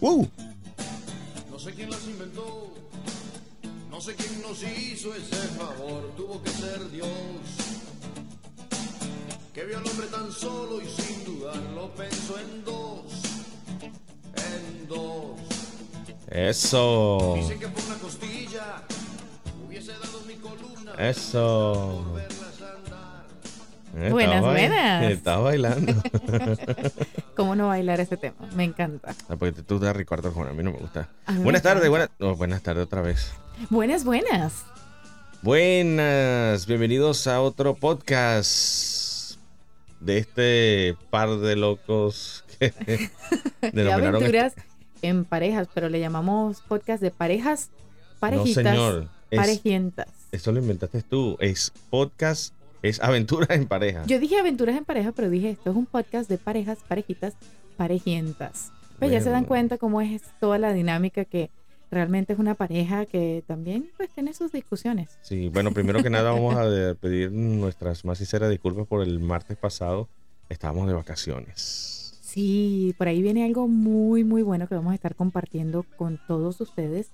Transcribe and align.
¡Uh! 0.00 0.26
No 1.50 1.58
sé 1.58 1.72
quién 1.74 1.90
las 1.90 2.06
inventó, 2.06 2.72
no 3.90 4.00
sé 4.00 4.14
quién 4.14 4.40
nos 4.40 4.62
hizo 4.62 5.14
ese 5.14 5.36
favor, 5.58 6.10
tuvo 6.16 6.42
que 6.42 6.50
ser 6.50 6.90
Dios. 6.90 7.08
Que 9.52 9.64
vio 9.64 9.78
al 9.78 9.86
hombre 9.86 10.06
tan 10.06 10.32
solo 10.32 10.80
y 10.80 10.86
sin 10.88 11.24
dudarlo 11.24 11.90
pensó 11.94 12.38
en 12.38 12.64
dos, 12.64 13.02
en 14.36 14.88
dos. 14.88 15.38
Eso. 16.28 17.34
Dicen 17.36 17.58
que 17.58 17.68
por 17.68 17.84
una 17.84 17.96
costilla 17.96 18.82
hubiese 19.66 19.92
dado 19.92 20.22
mi 20.26 20.34
columna. 20.34 20.94
Eso. 20.94 22.04
por 22.06 22.14
verlas 22.14 22.62
andar. 22.62 23.26
Eh, 23.96 24.10
Buenas, 24.10 24.42
buenas. 24.42 25.10
Estaba 25.10 25.42
bailando. 25.42 25.92
¿Cómo 27.40 27.56
no 27.56 27.68
bailar 27.68 28.00
ese 28.00 28.18
tema? 28.18 28.36
Me 28.54 28.64
encanta. 28.64 29.14
Porque 29.38 29.62
tú 29.62 29.78
das 29.78 29.96
Ricardo 29.96 30.28
Arjona, 30.28 30.50
a 30.50 30.52
mí 30.52 30.62
no 30.62 30.72
me 30.72 30.78
gusta. 30.78 31.08
Mí 31.26 31.38
Buenas 31.38 31.62
tardes, 31.62 31.88
buenas. 31.88 32.10
No, 32.18 32.36
buenas 32.36 32.62
tardes 32.62 32.84
otra 32.84 33.00
vez. 33.00 33.32
Buenas, 33.70 34.04
buenas. 34.04 34.66
Buenas, 35.40 36.66
bienvenidos 36.66 37.26
a 37.26 37.40
otro 37.40 37.76
podcast 37.76 39.38
de 40.00 40.18
este 40.18 40.96
par 41.08 41.38
de 41.38 41.56
locos 41.56 42.44
que 42.58 42.74
De 43.62 43.70
denominaron 43.72 44.16
aventuras 44.16 44.52
en 45.00 45.24
parejas, 45.24 45.66
pero 45.72 45.88
le 45.88 45.98
llamamos 45.98 46.60
podcast 46.68 47.02
de 47.02 47.10
parejas, 47.10 47.70
parejitas, 48.18 48.64
No, 48.64 48.70
señor. 48.70 49.08
Es, 49.30 49.38
parejientas. 49.38 50.08
esto 50.30 50.52
lo 50.52 50.58
inventaste 50.58 51.00
tú. 51.00 51.38
Es 51.40 51.72
podcast, 51.88 52.52
es 52.82 53.00
aventuras 53.00 53.50
en 53.50 53.66
pareja. 53.66 54.04
Yo 54.06 54.18
dije 54.18 54.38
aventuras 54.38 54.76
en 54.76 54.84
pareja, 54.84 55.12
pero 55.12 55.30
dije 55.30 55.50
esto 55.50 55.70
es 55.70 55.76
un 55.76 55.86
podcast 55.86 56.28
de 56.28 56.38
parejas, 56.38 56.78
parejitas, 56.88 57.34
parejientas. 57.76 58.72
Pues 58.98 59.10
ya 59.10 59.20
se 59.20 59.30
dan 59.30 59.40
Bueno. 59.40 59.48
cuenta 59.48 59.78
cómo 59.78 60.00
es 60.00 60.22
toda 60.40 60.58
la 60.58 60.72
dinámica 60.74 61.24
que 61.24 61.50
realmente 61.90 62.34
es 62.34 62.38
una 62.38 62.54
pareja 62.54 63.06
que 63.06 63.42
también 63.46 63.90
pues 63.96 64.10
tiene 64.10 64.32
sus 64.34 64.52
discusiones. 64.52 65.18
Sí, 65.22 65.48
bueno, 65.48 65.72
primero 65.72 66.02
que 66.02 66.10
nada 66.10 66.30
vamos 66.32 66.54
a 66.54 66.64
pedir 67.00 67.32
nuestras 67.32 68.04
más 68.04 68.18
sinceras 68.18 68.50
disculpas 68.50 68.86
por 68.86 69.02
el 69.02 69.18
martes 69.18 69.56
pasado. 69.56 70.08
Estábamos 70.48 70.86
de 70.86 70.92
vacaciones. 70.94 72.18
Sí, 72.22 72.94
por 72.98 73.08
ahí 73.08 73.22
viene 73.22 73.44
algo 73.44 73.66
muy, 73.66 74.22
muy 74.22 74.42
bueno 74.42 74.68
que 74.68 74.74
vamos 74.74 74.92
a 74.92 74.94
estar 74.94 75.14
compartiendo 75.16 75.84
con 75.96 76.20
todos 76.28 76.60
ustedes. 76.60 77.10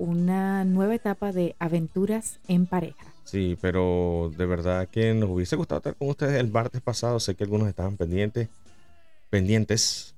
Una 0.00 0.64
nueva 0.64 0.94
etapa 0.94 1.30
de 1.30 1.54
aventuras 1.58 2.38
en 2.48 2.64
pareja. 2.64 3.04
Sí, 3.24 3.58
pero 3.60 4.32
de 4.34 4.46
verdad 4.46 4.88
que 4.88 5.12
nos 5.12 5.28
hubiese 5.28 5.56
gustado 5.56 5.78
estar 5.80 5.94
con 5.94 6.08
ustedes 6.08 6.40
el 6.40 6.50
martes 6.50 6.80
pasado. 6.80 7.20
Sé 7.20 7.34
que 7.34 7.44
algunos 7.44 7.68
estaban 7.68 7.98
pendientes. 7.98 8.48
Pendientes. 9.28 10.14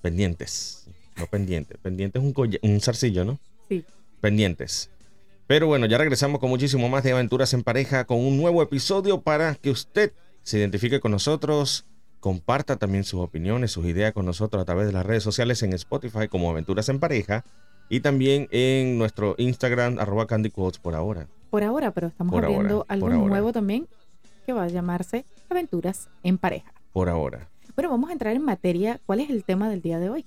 Pendientes. 0.00 0.86
No 1.18 1.26
pendientes. 1.26 1.76
Pendientes 1.78 2.20
es 2.22 2.26
un, 2.26 2.32
colla- 2.32 2.58
un 2.62 2.80
zarcillo, 2.80 3.24
¿no? 3.26 3.38
Sí. 3.68 3.84
Pendientes. 4.20 4.88
Pero 5.46 5.66
bueno, 5.66 5.84
ya 5.86 5.98
regresamos 5.98 6.40
con 6.40 6.48
muchísimo 6.48 6.88
más 6.88 7.04
de 7.04 7.12
aventuras 7.12 7.52
en 7.52 7.62
pareja, 7.62 8.04
con 8.06 8.18
un 8.18 8.36
nuevo 8.38 8.62
episodio 8.62 9.20
para 9.20 9.54
que 9.54 9.70
usted 9.70 10.12
se 10.42 10.58
identifique 10.58 11.00
con 11.00 11.12
nosotros, 11.12 11.84
comparta 12.20 12.76
también 12.76 13.04
sus 13.04 13.20
opiniones, 13.20 13.72
sus 13.72 13.84
ideas 13.84 14.12
con 14.14 14.24
nosotros 14.26 14.62
a 14.62 14.64
través 14.64 14.86
de 14.86 14.92
las 14.92 15.04
redes 15.04 15.22
sociales 15.22 15.62
en 15.62 15.74
Spotify 15.74 16.28
como 16.28 16.50
Aventuras 16.50 16.88
en 16.88 16.98
Pareja 16.98 17.44
y 17.88 18.00
también 18.00 18.48
en 18.50 18.98
nuestro 18.98 19.34
Instagram 19.38 19.98
arroba 19.98 20.26
Candy 20.26 20.50
Quotes 20.50 20.78
por 20.78 20.94
ahora. 20.94 21.28
Por 21.50 21.62
ahora, 21.62 21.90
pero 21.92 22.08
estamos 22.08 22.32
Por 22.32 22.44
ahora, 22.44 22.56
abriendo 22.56 22.86
algo 22.88 23.06
ahora. 23.06 23.18
nuevo 23.18 23.52
también 23.52 23.86
que 24.44 24.52
va 24.52 24.64
a 24.64 24.68
llamarse 24.68 25.24
Aventuras 25.48 26.08
en 26.22 26.38
pareja. 26.38 26.72
Por 26.92 27.08
ahora. 27.08 27.48
Bueno, 27.74 27.90
vamos 27.90 28.10
a 28.10 28.12
entrar 28.12 28.34
en 28.34 28.42
materia. 28.42 29.00
¿Cuál 29.06 29.20
es 29.20 29.30
el 29.30 29.44
tema 29.44 29.68
del 29.68 29.82
día 29.82 29.98
de 29.98 30.08
hoy? 30.10 30.24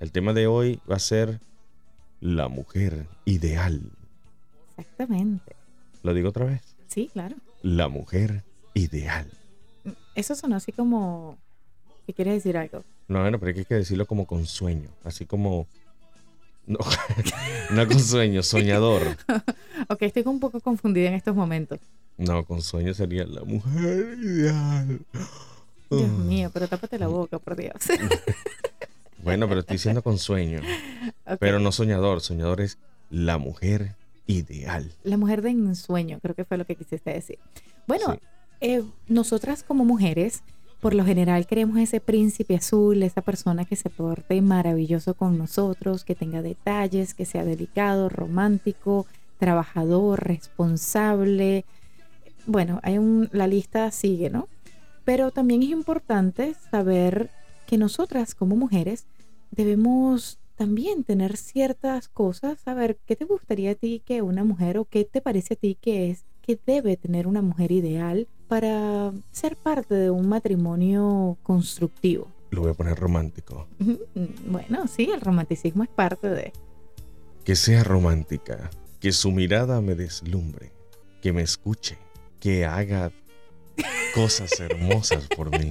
El 0.00 0.12
tema 0.12 0.32
de 0.32 0.46
hoy 0.46 0.80
va 0.90 0.96
a 0.96 1.00
ser 1.00 1.40
la 2.20 2.48
mujer 2.48 3.06
ideal. 3.24 3.82
Exactamente. 4.76 5.56
¿Lo 6.02 6.14
digo 6.14 6.28
otra 6.30 6.46
vez? 6.46 6.76
Sí, 6.86 7.10
claro. 7.12 7.36
La 7.62 7.88
mujer 7.88 8.44
ideal. 8.74 9.30
Eso 10.14 10.34
sonó 10.34 10.56
así 10.56 10.72
como 10.72 11.38
que 12.06 12.14
quieres 12.14 12.34
decir 12.34 12.56
algo. 12.56 12.84
No, 13.08 13.20
bueno, 13.20 13.38
pero 13.38 13.56
hay 13.56 13.64
que 13.64 13.74
decirlo 13.74 14.06
como 14.06 14.26
con 14.26 14.46
sueño. 14.46 14.88
Así 15.04 15.26
como... 15.26 15.66
No, 16.66 16.78
no 17.70 17.86
con 17.88 18.00
sueño, 18.00 18.42
soñador. 18.42 19.16
Ok, 19.88 20.02
estoy 20.02 20.22
un 20.26 20.38
poco 20.38 20.60
confundida 20.60 21.08
en 21.08 21.14
estos 21.14 21.34
momentos. 21.34 21.80
No, 22.16 22.44
con 22.44 22.62
sueño 22.62 22.94
sería 22.94 23.24
la 23.24 23.42
mujer 23.42 24.16
ideal. 24.22 25.00
Dios 25.90 26.02
Ah. 26.08 26.22
mío, 26.24 26.50
pero 26.54 26.68
tápate 26.68 26.98
la 26.98 27.08
boca, 27.08 27.38
por 27.38 27.56
Dios. 27.56 27.74
Bueno, 29.24 29.48
pero 29.48 29.60
estoy 29.60 29.76
diciendo 29.76 30.02
con 30.02 30.18
sueño. 30.18 30.60
Pero 31.38 31.60
no 31.60 31.70
soñador. 31.70 32.20
Soñador 32.22 32.60
es 32.60 32.76
la 33.08 33.38
mujer 33.38 33.94
ideal. 34.26 34.90
La 35.04 35.16
mujer 35.16 35.42
de 35.42 35.50
ensueño, 35.50 36.18
creo 36.20 36.34
que 36.34 36.44
fue 36.44 36.56
lo 36.58 36.64
que 36.64 36.74
quisiste 36.74 37.10
decir. 37.12 37.38
Bueno, 37.86 38.14
Sí. 38.14 38.18
eh, 38.62 38.82
nosotras 39.06 39.62
como 39.62 39.84
mujeres, 39.84 40.42
por 40.82 40.94
lo 40.94 41.04
general 41.04 41.46
queremos 41.46 41.78
ese 41.78 42.00
príncipe 42.00 42.56
azul, 42.56 43.04
esa 43.04 43.22
persona 43.22 43.64
que 43.64 43.76
se 43.76 43.88
porte 43.88 44.42
maravilloso 44.42 45.14
con 45.14 45.38
nosotros, 45.38 46.04
que 46.04 46.16
tenga 46.16 46.42
detalles, 46.42 47.14
que 47.14 47.24
sea 47.24 47.44
delicado, 47.44 48.08
romántico, 48.08 49.06
trabajador, 49.38 50.26
responsable. 50.26 51.64
Bueno, 52.46 52.80
hay 52.82 52.98
un, 52.98 53.28
la 53.30 53.46
lista 53.46 53.92
sigue, 53.92 54.28
¿no? 54.28 54.48
Pero 55.04 55.30
también 55.30 55.62
es 55.62 55.68
importante 55.68 56.54
saber 56.72 57.30
que 57.68 57.78
nosotras 57.78 58.34
como 58.34 58.56
mujeres 58.56 59.06
debemos 59.52 60.40
también 60.56 61.04
tener 61.04 61.36
ciertas 61.36 62.08
cosas, 62.08 62.58
saber 62.58 62.98
qué 63.06 63.14
te 63.14 63.24
gustaría 63.24 63.70
a 63.70 63.74
ti 63.76 64.02
que 64.04 64.20
una 64.20 64.42
mujer 64.42 64.78
o 64.78 64.84
qué 64.84 65.04
te 65.04 65.20
parece 65.20 65.54
a 65.54 65.56
ti 65.56 65.78
que 65.80 66.10
es 66.10 66.24
que 66.42 66.58
debe 66.66 66.96
tener 66.96 67.28
una 67.28 67.40
mujer 67.40 67.70
ideal 67.70 68.26
para 68.52 69.12
ser 69.30 69.56
parte 69.56 69.94
de 69.94 70.10
un 70.10 70.28
matrimonio 70.28 71.38
constructivo. 71.42 72.30
Lo 72.50 72.60
voy 72.60 72.72
a 72.72 72.74
poner 72.74 72.98
romántico. 72.98 73.66
Bueno, 74.46 74.86
sí, 74.88 75.10
el 75.10 75.22
romanticismo 75.22 75.84
es 75.84 75.88
parte 75.88 76.28
de... 76.28 76.52
Que 77.46 77.56
sea 77.56 77.82
romántica. 77.82 78.68
Que 79.00 79.12
su 79.12 79.30
mirada 79.32 79.80
me 79.80 79.94
deslumbre. 79.94 80.70
Que 81.22 81.32
me 81.32 81.40
escuche. 81.40 81.96
Que 82.40 82.66
haga 82.66 83.10
cosas 84.14 84.50
hermosas 84.60 85.26
por 85.34 85.50
mí. 85.58 85.70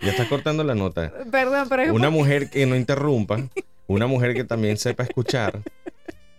Ya 0.00 0.10
está 0.10 0.28
cortando 0.28 0.64
la 0.64 0.74
nota. 0.74 1.12
Perdón, 1.30 1.68
pero 1.68 1.94
Una 1.94 2.10
mujer 2.10 2.50
que 2.50 2.66
no 2.66 2.74
interrumpa. 2.74 3.48
Una 3.86 4.08
mujer 4.08 4.34
que 4.34 4.42
también 4.42 4.76
sepa 4.78 5.04
escuchar. 5.04 5.62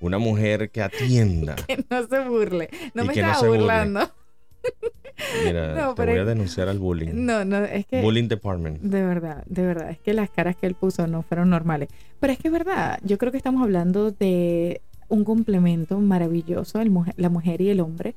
Una 0.02 0.18
mujer 0.18 0.70
que 0.70 0.82
atienda. 0.82 1.56
que 1.68 1.86
no 1.90 2.06
se 2.06 2.20
burle. 2.28 2.70
No 2.94 3.06
me 3.06 3.14
no 3.16 3.22
estaba 3.22 3.40
burle. 3.40 3.58
burlando. 3.60 4.19
Mira, 5.46 5.76
No, 5.76 5.96
te 5.96 6.06
voy 6.06 6.18
a 6.18 6.26
denunciar 6.26 6.70
al 6.70 6.80
bullying. 6.80 7.12
No, 7.14 7.44
no, 7.46 7.58
es 7.64 7.86
que... 7.86 8.02
Bullying 8.02 8.28
Department. 8.28 8.80
De 8.82 9.04
verdad, 9.04 9.44
de 9.48 9.66
verdad, 9.66 9.90
es 9.92 10.00
que 10.00 10.14
las 10.14 10.30
caras 10.30 10.56
que 10.56 10.66
él 10.66 10.76
puso 10.76 11.08
no 11.08 11.22
fueron 11.24 11.50
normales. 11.50 11.90
Pero 12.20 12.34
es 12.34 12.40
que 12.40 12.48
es 12.48 12.52
verdad, 12.54 13.00
yo 13.04 13.18
creo 13.18 13.32
que 13.32 13.38
estamos 13.38 13.62
hablando 13.62 14.12
de 14.12 14.82
un 15.08 15.24
complemento 15.24 16.00
maravilloso, 16.00 16.80
el 16.82 16.90
mujer- 16.90 17.16
la 17.18 17.30
mujer 17.30 17.62
y 17.62 17.70
el 17.70 17.80
hombre. 17.82 18.16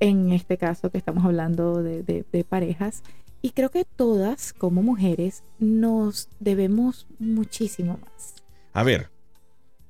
En 0.00 0.32
este 0.32 0.56
caso 0.58 0.90
que 0.90 0.98
estamos 0.98 1.24
hablando 1.24 1.82
de, 1.82 2.02
de- 2.02 2.24
de 2.30 2.44
parejas. 2.44 3.02
Y 3.42 3.50
creo 3.50 3.70
que 3.70 3.84
todas 3.84 4.52
como 4.54 4.82
mujeres 4.82 5.44
nos 5.58 6.28
debemos 6.40 7.06
muchísimo 7.18 7.98
más. 8.02 8.34
A 8.72 8.82
ver, 8.82 9.10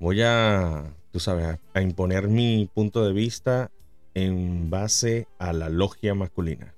voy 0.00 0.22
a, 0.22 0.84
tú 1.12 1.20
sabes, 1.20 1.58
a 1.72 1.80
imponer 1.80 2.26
mi 2.28 2.68
punto 2.74 3.04
de 3.06 3.12
vista 3.12 3.70
en 4.14 4.70
base 4.70 5.26
a 5.38 5.52
la 5.52 5.68
logia 5.68 6.14
masculina. 6.14 6.74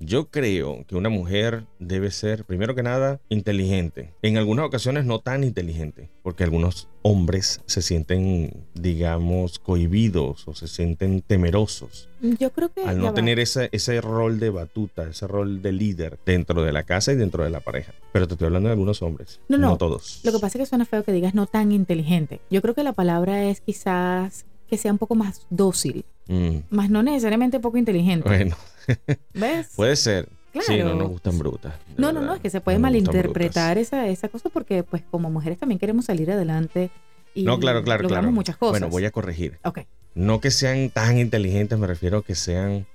Yo 0.00 0.28
creo 0.28 0.84
que 0.86 0.94
una 0.94 1.08
mujer 1.08 1.64
debe 1.80 2.12
ser, 2.12 2.44
primero 2.44 2.76
que 2.76 2.84
nada, 2.84 3.20
inteligente. 3.30 4.14
En 4.22 4.36
algunas 4.38 4.64
ocasiones 4.64 5.04
no 5.06 5.18
tan 5.18 5.42
inteligente, 5.42 6.08
porque 6.22 6.44
algunos 6.44 6.86
hombres 7.02 7.62
se 7.66 7.82
sienten, 7.82 8.64
digamos, 8.74 9.58
cohibidos 9.58 10.46
o 10.46 10.54
se 10.54 10.68
sienten 10.68 11.20
temerosos 11.20 12.08
Yo 12.20 12.50
creo 12.52 12.72
que... 12.72 12.84
al 12.84 12.98
no 13.00 13.12
tener 13.12 13.40
ese, 13.40 13.70
ese 13.72 14.00
rol 14.00 14.38
de 14.38 14.50
batuta, 14.50 15.08
ese 15.08 15.26
rol 15.26 15.62
de 15.62 15.72
líder 15.72 16.20
dentro 16.24 16.62
de 16.62 16.70
la 16.72 16.84
casa 16.84 17.12
y 17.12 17.16
dentro 17.16 17.42
de 17.42 17.50
la 17.50 17.58
pareja. 17.58 17.92
Pero 18.12 18.28
te 18.28 18.34
estoy 18.34 18.46
hablando 18.46 18.68
de 18.68 18.74
algunos 18.74 19.02
hombres, 19.02 19.40
No, 19.48 19.58
no, 19.58 19.70
no. 19.70 19.78
todos. 19.78 20.20
Lo 20.22 20.30
que 20.30 20.38
pasa 20.38 20.58
es 20.58 20.62
que 20.62 20.66
suena 20.66 20.84
feo 20.84 21.02
que 21.02 21.12
digas 21.12 21.34
no 21.34 21.46
tan 21.48 21.72
inteligente. 21.72 22.40
Yo 22.50 22.62
creo 22.62 22.74
que 22.76 22.84
la 22.84 22.92
palabra 22.92 23.42
es 23.46 23.60
quizás 23.62 24.46
que 24.68 24.76
sea 24.76 24.92
un 24.92 24.98
poco 24.98 25.16
más 25.16 25.44
dócil, 25.50 26.04
Mm, 26.28 26.58
más 26.70 26.90
no 26.90 27.02
necesariamente 27.02 27.58
poco 27.60 27.78
inteligente. 27.78 28.28
bueno, 28.28 28.56
¿Ves? 29.34 29.70
puede 29.74 29.96
ser. 29.96 30.28
Sí, 30.52 30.76
no 30.78 30.84
Claro. 30.84 30.94
nos 30.96 31.08
gustan 31.10 31.38
brutas. 31.38 31.74
No, 31.96 32.12
no, 32.12 32.20
no, 32.22 32.34
es 32.34 32.40
que 32.40 32.50
se 32.50 32.60
puede 32.60 32.78
No 32.78 32.82
malinterpretar 32.82 33.78
esa, 33.78 34.06
esa 34.08 34.28
cosa 34.28 34.48
porque 34.48 34.82
pues 34.82 35.02
como 35.10 35.30
mujeres 35.30 35.58
también 35.58 35.78
queremos 35.78 36.06
salir 36.06 36.30
adelante 36.30 36.90
y 37.34 37.44
No, 37.44 37.58
claro, 37.60 37.82
claro, 37.84 38.02
logramos 38.02 38.24
claro. 38.28 38.32
muchas 38.34 38.56
cosas. 38.56 38.72
Bueno, 38.80 38.88
voy 38.88 39.04
a 39.04 39.10
corregir. 39.10 39.58
Ok, 39.64 39.80
No 40.14 40.40
que 40.40 40.50
sean 40.50 40.90
tan 40.90 41.18
inteligentes, 41.18 41.78
me 41.78 41.86
refiero 41.86 42.18
a 42.18 42.24
que 42.24 42.34
sean 42.34 42.86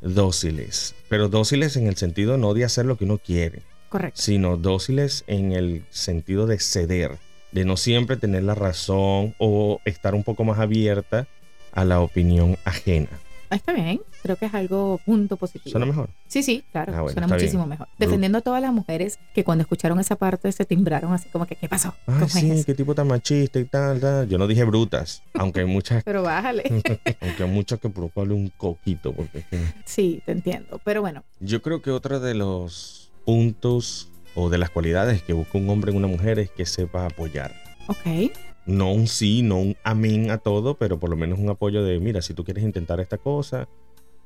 dóciles. 0.00 0.94
Pero 1.08 1.28
dóciles 1.28 1.76
en 1.76 1.86
el 1.86 1.96
sentido 1.96 2.38
no 2.38 2.54
de 2.54 2.64
hacer 2.64 2.86
lo 2.86 2.96
que 2.96 3.04
uno 3.04 3.18
quiere, 3.18 3.62
Correcto. 3.88 4.20
sino 4.20 4.56
dóciles 4.56 5.24
en 5.26 5.52
el 5.52 5.84
sentido 5.90 6.46
de 6.46 6.58
ceder, 6.58 7.18
de 7.52 7.64
no 7.64 7.76
siempre 7.76 8.16
tener 8.16 8.42
la 8.42 8.54
razón 8.54 9.34
o 9.38 9.80
estar 9.84 10.14
un 10.14 10.24
poco 10.24 10.44
más 10.44 10.58
abierta 10.58 11.28
a 11.72 11.84
la 11.84 12.00
opinión 12.00 12.56
ajena. 12.64 13.08
Ah, 13.50 13.56
Está 13.56 13.74
bien, 13.74 14.00
creo 14.22 14.36
que 14.36 14.46
es 14.46 14.54
algo 14.54 14.98
punto 15.04 15.36
positivo. 15.36 15.72
¿Suena 15.72 15.84
mejor? 15.84 16.08
Sí, 16.26 16.42
sí, 16.42 16.64
claro, 16.72 16.92
Ah, 16.96 17.02
bueno, 17.02 17.12
suena 17.12 17.26
muchísimo 17.28 17.64
bien. 17.64 17.68
mejor. 17.70 17.88
Defendiendo 17.98 18.38
a 18.38 18.40
todas 18.40 18.62
las 18.62 18.72
mujeres 18.72 19.18
que 19.34 19.44
cuando 19.44 19.60
escucharon 19.60 20.00
esa 20.00 20.16
parte 20.16 20.50
se 20.52 20.64
timbraron 20.64 21.12
así 21.12 21.28
como 21.28 21.44
que, 21.44 21.56
¿qué 21.56 21.68
pasó? 21.68 21.94
¿Cómo 22.06 22.26
sí, 22.30 22.50
es 22.50 22.64
qué 22.64 22.72
tipo 22.74 22.94
tan 22.94 23.08
machista 23.08 23.58
y 23.58 23.66
tal, 23.66 24.00
tal. 24.00 24.26
Yo 24.26 24.38
no 24.38 24.46
dije 24.46 24.64
brutas, 24.64 25.22
aunque 25.34 25.60
hay 25.60 25.66
muchas, 25.66 26.02
Pero 26.04 26.22
bájale. 26.22 26.62
aunque 27.20 27.42
hay 27.42 27.50
muchas 27.50 27.78
que 27.78 27.90
provocarle 27.90 28.32
un 28.32 28.48
coquito, 28.56 29.12
porque 29.12 29.44
sí, 29.84 30.22
te 30.24 30.32
entiendo. 30.32 30.80
Pero 30.82 31.02
bueno, 31.02 31.22
Yo 31.40 31.60
creo 31.60 31.82
que 31.82 31.90
otro 31.90 32.20
de 32.20 32.32
los 32.34 33.10
puntos 33.26 34.08
o 34.34 34.48
de 34.48 34.56
las 34.56 34.70
cualidades 34.70 35.20
que 35.22 35.34
busca 35.34 35.58
un 35.58 35.68
hombre 35.68 35.90
en 35.90 35.98
una 35.98 36.06
mujer 36.08 36.38
es 36.38 36.50
que 36.50 36.64
sepa 36.64 37.04
apoyar. 37.04 37.52
ok. 37.88 38.32
No 38.66 38.92
un 38.92 39.08
sí, 39.08 39.42
no 39.42 39.58
un 39.58 39.76
amén 39.82 40.30
a 40.30 40.38
todo, 40.38 40.74
pero 40.76 40.98
por 40.98 41.10
lo 41.10 41.16
menos 41.16 41.38
un 41.38 41.50
apoyo 41.50 41.82
de, 41.82 41.98
mira, 41.98 42.22
si 42.22 42.34
tú 42.34 42.44
quieres 42.44 42.64
intentar 42.64 43.00
esta 43.00 43.18
cosa, 43.18 43.68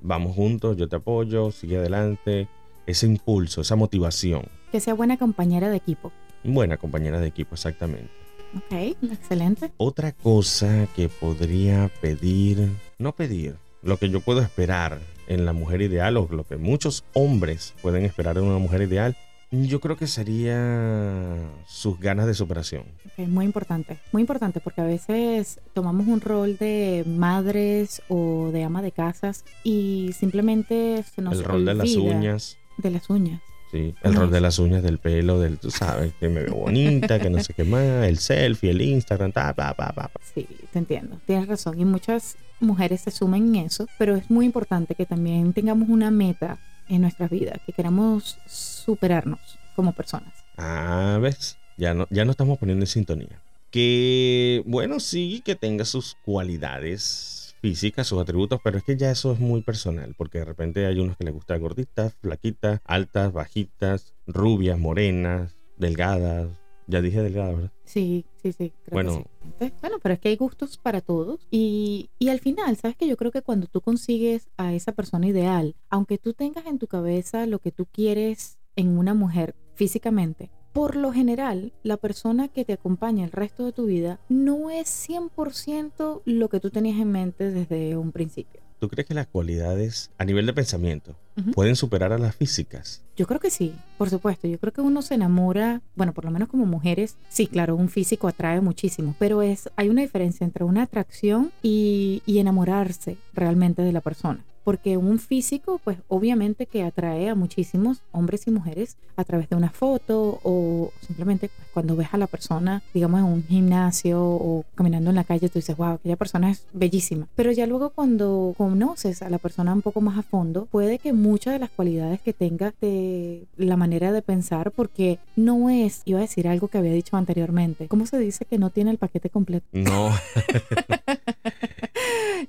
vamos 0.01 0.35
juntos, 0.35 0.77
yo 0.77 0.89
te 0.89 0.97
apoyo, 0.97 1.51
sigue 1.51 1.79
adelante. 1.79 2.49
Ese 2.87 3.07
impulso, 3.07 3.63
esa 3.63 3.75
motivación. 3.75 4.45
Que 4.71 4.79
sea 4.79 4.95
buena 4.95 5.17
compañera 5.17 5.69
de 5.71 5.77
equipo. 5.77 6.13
Buena 6.45 6.77
compañera 6.77 7.19
de 7.19 7.27
equipo, 7.27 7.55
exactamente. 7.55 8.11
Ok, 8.55 8.97
excelente. 9.03 9.73
Otra 9.77 10.13
cosa 10.13 10.87
que 10.95 11.09
podría 11.09 11.91
pedir, 12.01 12.71
no 12.99 13.13
pedir, 13.13 13.57
lo 13.83 13.97
que 13.97 14.09
yo 14.09 14.21
puedo 14.21 14.41
esperar 14.41 15.01
en 15.27 15.45
la 15.45 15.53
mujer 15.53 15.83
ideal 15.83 16.17
o 16.17 16.29
lo 16.31 16.45
que 16.45 16.57
muchos 16.57 17.05
hombres 17.13 17.75
pueden 17.83 18.05
esperar 18.05 18.39
en 18.39 18.45
una 18.45 18.59
mujer 18.59 18.83
ideal, 18.83 19.17
yo 19.51 19.81
creo 19.81 19.97
que 19.97 20.07
sería 20.07 21.39
sus 21.67 21.99
ganas 22.01 22.27
de 22.27 22.35
superación. 22.35 22.85
Ok, 23.05 23.27
muy 23.29 23.45
importante. 23.45 23.99
Muy 24.13 24.23
importante 24.23 24.61
porque 24.61 24.81
a 24.81 24.85
veces 24.85 25.61
tomamos 25.73 26.07
un 26.09 26.21
rol 26.21 26.57
de 26.59 27.05
madres 27.07 28.03
o 28.09 28.51
de 28.53 28.65
ama 28.65 28.83
de 28.83 28.93
casas 28.93 29.45
y 29.63 30.11
simplemente 30.19 31.05
se 31.15 31.23
nos 31.23 31.39
el 31.39 31.45
rol 31.45 31.65
de 31.65 31.75
las 31.75 31.95
uñas, 31.95 32.59
De 32.79 32.91
las 32.91 33.09
uñas. 33.09 33.41
sí, 33.71 33.95
el 34.03 34.15
rol 34.15 34.31
de 34.31 34.41
las 34.41 34.59
uñas, 34.59 34.83
del 34.83 34.99
pelo, 34.99 35.39
del, 35.39 35.59
tú 35.59 35.71
sabes, 35.71 36.13
que 36.19 36.29
me 36.29 36.43
veo 36.43 36.55
bonita, 36.55 37.19
que 37.21 37.31
no 37.31 37.43
sé 37.43 37.55
qué 37.55 37.65
más, 37.65 38.05
el 38.05 38.19
selfie, 38.19 38.71
el 38.71 38.83
Instagram, 38.83 39.33
ta, 39.33 39.55
pa, 39.55 39.75
pa, 39.75 39.93
pa, 39.93 40.09
pa. 40.09 40.21
Sí, 40.35 40.47
te 40.73 40.79
entiendo. 40.79 41.21
Tienes 41.25 41.47
razón. 41.47 41.79
Y 41.81 41.85
muchas 41.85 42.37
mujeres 42.61 43.03
se 43.03 43.11
sumen 43.13 43.55
en 43.55 43.67
eso, 43.67 43.87
pero 43.99 44.17
es 44.17 44.29
muy 44.31 44.45
importante 44.45 44.95
que 44.95 45.07
también 45.07 45.53
tengamos 45.53 45.89
una 45.89 46.11
meta 46.11 46.59
en 46.89 47.01
nuestras 47.03 47.31
vidas, 47.31 47.59
que 47.67 47.73
queramos 47.73 48.39
superarnos 48.87 49.59
como 49.75 49.93
personas. 49.93 50.45
Ah, 50.57 51.19
ves, 51.21 51.59
ya 51.77 51.93
no, 51.93 52.07
ya 52.11 52.25
no 52.25 52.31
estamos 52.31 52.57
poniendo 52.59 52.85
en 52.85 52.87
sintonía. 52.87 53.43
Que, 53.71 54.63
bueno, 54.65 55.01
sí, 55.01 55.43
que 55.45 55.57
tenga 55.57 55.85
sus 55.85 56.15
cualidades 56.25 57.57
físicas, 57.61 58.07
sus 58.07 58.21
atributos, 58.23 58.61
pero 58.63 58.79
es 58.79 58.85
que 58.85 58.97
ya 58.97 59.11
eso 59.11 59.33
es 59.33 59.41
muy 59.41 59.61
personal, 59.63 60.15
porque 60.17 60.39
de 60.39 60.45
repente 60.45 60.87
hay 60.87 61.01
unos 61.01 61.17
que 61.17 61.25
les 61.25 61.35
gusta 61.35 61.57
gorditas, 61.59 62.15
flaquitas, 62.23 62.81
altas, 62.85 63.33
bajitas, 63.33 64.15
rubias, 64.27 64.79
morenas, 64.79 65.57
delgadas. 65.77 66.49
Ya 66.89 67.03
dije 67.03 67.21
delgadas, 67.21 67.57
¿verdad? 67.57 67.73
Sí, 67.85 68.25
sí, 68.41 68.53
sí. 68.53 68.73
Creo 68.85 68.95
Bueno. 68.95 69.11
que 69.11 69.25
sí. 69.25 69.53
¿Ves? 69.59 69.73
Bueno, 69.81 69.97
pero 70.01 70.15
es 70.15 70.21
que 70.21 70.29
hay 70.29 70.37
gustos 70.37 70.79
para 70.79 71.01
todos. 71.01 71.41
Y, 71.51 72.11
y 72.21 72.29
al 72.29 72.39
final, 72.39 72.77
¿sabes 72.77 72.97
que 72.97 73.09
Yo 73.09 73.17
creo 73.17 73.33
que 73.33 73.43
cuando 73.43 73.67
tú 73.67 73.81
consigues 73.81 74.47
a 74.57 74.73
esa 74.73 74.93
persona 74.93 75.27
ideal, 75.27 75.75
aunque 75.91 76.17
tú 76.19 76.33
tengas 76.33 76.65
en 76.67 76.79
tu 76.79 76.87
cabeza 76.87 77.47
lo 77.47 77.59
que 77.59 77.73
tú 77.73 77.87
quieres 77.87 78.56
en 78.77 78.97
una 78.99 79.15
mujer 79.15 79.55
físicamente, 79.75 80.51
por 80.77 80.95
lo 80.95 81.11
general, 81.11 81.73
la 81.83 81.97
persona 81.97 82.49
que 82.49 82.67
te 82.67 82.75
acompaña 82.75 83.25
el 83.25 83.33
resto 83.33 83.65
de 83.65 83.73
tu 83.73 83.87
vida 83.87 84.21
no 84.29 84.71
es 84.71 85.09
100% 85.09 86.21
lo 86.27 86.49
que 86.51 86.61
tú 86.61 86.69
tenías 86.69 87.01
en 87.01 87.11
mente 87.11 87.51
desde 87.51 87.97
un 87.97 88.13
principio. 88.13 88.61
¿Tú 88.79 88.91
crees 88.91 89.09
que 89.09 89.15
las 89.15 89.27
cualidades 89.27 90.11
a 90.19 90.27
nivel 90.27 90.45
de 90.45 90.53
pensamiento 90.53 91.17
pueden 91.55 91.77
superar 91.77 92.13
a 92.13 92.19
las 92.19 92.37
físicas? 92.37 93.03
Yo 93.17 93.27
creo 93.27 93.41
que 93.41 93.49
sí, 93.49 93.75
por 93.97 94.11
supuesto. 94.11 94.49
Yo 94.49 94.59
creo 94.59 94.75
que 94.75 94.83
uno 94.83 95.01
se 95.01 95.15
enamora, 95.15 95.81
bueno, 95.95 96.13
por 96.13 96.27
lo 96.27 96.31
menos 96.31 96.51
como 96.51 96.67
mujeres, 96.67 97.17
sí, 97.31 97.47
claro, 97.47 97.75
un 97.75 97.89
físico 97.89 98.29
atrae 98.29 98.61
muchísimo, 98.61 99.15
pero 99.19 99.41
es 99.41 99.71
hay 99.77 99.89
una 99.89 100.03
diferencia 100.03 100.45
entre 100.45 100.65
una 100.65 100.83
atracción 100.83 101.53
y, 101.63 102.23
y 102.27 102.39
enamorarse 102.39 103.17
realmente 103.33 103.81
de 103.81 103.93
la 103.93 104.03
persona. 104.03 104.45
Porque 104.67 104.97
un 104.97 105.21
físico, 105.21 105.81
pues 105.85 105.99
obviamente 106.09 106.67
que 106.67 106.83
atrae 106.83 107.29
a 107.29 107.37
muchísimos 107.37 108.03
hombres 108.11 108.49
y 108.49 108.51
mujeres 108.51 108.97
a 109.15 109.23
través 109.23 109.49
de 109.49 109.55
una 109.55 109.71
foto 109.71 110.41
o 110.43 110.91
simplemente 111.07 111.51
pues, 111.55 111.69
cuando 111.73 111.95
ves 111.95 112.09
a 112.11 112.17
la 112.17 112.27
persona, 112.27 112.83
digamos, 112.93 113.21
en 113.21 113.27
un 113.27 113.45
gimnasio 113.45 114.21
o 114.21 114.65
caminando 114.75 115.11
en 115.11 115.17
la 115.17 115.23
calle, 115.23 115.49
tú 115.49 115.61
dices, 115.61 115.77
wow, 115.77 115.95
aquella 115.95 116.17
persona 116.17 116.51
es 116.51 116.65
bellísima. 116.73 117.29
Pero 117.37 117.53
ya 117.53 117.65
luego 117.69 117.91
cuando 117.91 118.55
conoces 118.59 119.23
a 119.23 119.31
la 119.31 119.39
persona 119.39 119.73
un 119.73 119.83
poco 119.83 120.01
más 120.01 120.19
a 120.19 120.23
fondo, 120.23 120.67
puede 120.67 120.99
que 120.99 121.13
muchas 121.13 121.53
de 121.53 121.61
las 121.61 121.71
cualidades 121.71 122.21
que 122.21 122.33
tenga 122.33 122.75
de 122.81 123.47
la 123.57 123.77
manera 123.77 124.11
de 124.11 124.21
pensar, 124.21 124.73
porque 124.73 125.21
no 125.37 125.71
es, 125.71 126.03
iba 126.07 126.19
a 126.19 126.23
decir 126.23 126.49
algo 126.49 126.67
que 126.67 126.79
había 126.79 126.93
dicho 126.93 127.17
anteriormente, 127.17 127.87
¿cómo 127.87 128.05
se 128.05 128.19
dice 128.19 128.45
que 128.45 128.59
no 128.59 128.71
tiene 128.71 128.91
el 128.91 128.99
paquete 128.99 129.31
completo? 129.31 129.67
No, 129.71 130.11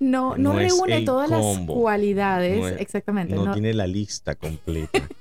No, 0.10 0.38
no, 0.38 0.54
No 0.54 0.60
reúne 0.60 1.02
todas 1.02 1.30
combo. 1.30 1.74
las 1.74 1.82
cualidades, 1.82 2.60
No 2.60 2.68
es- 2.68 2.82
exactamente. 2.82 3.36
no 3.36 3.46
no- 3.46 3.54
tiene 3.54 3.74
la 3.74 3.88
lista 3.88 4.36
completa. 4.36 5.02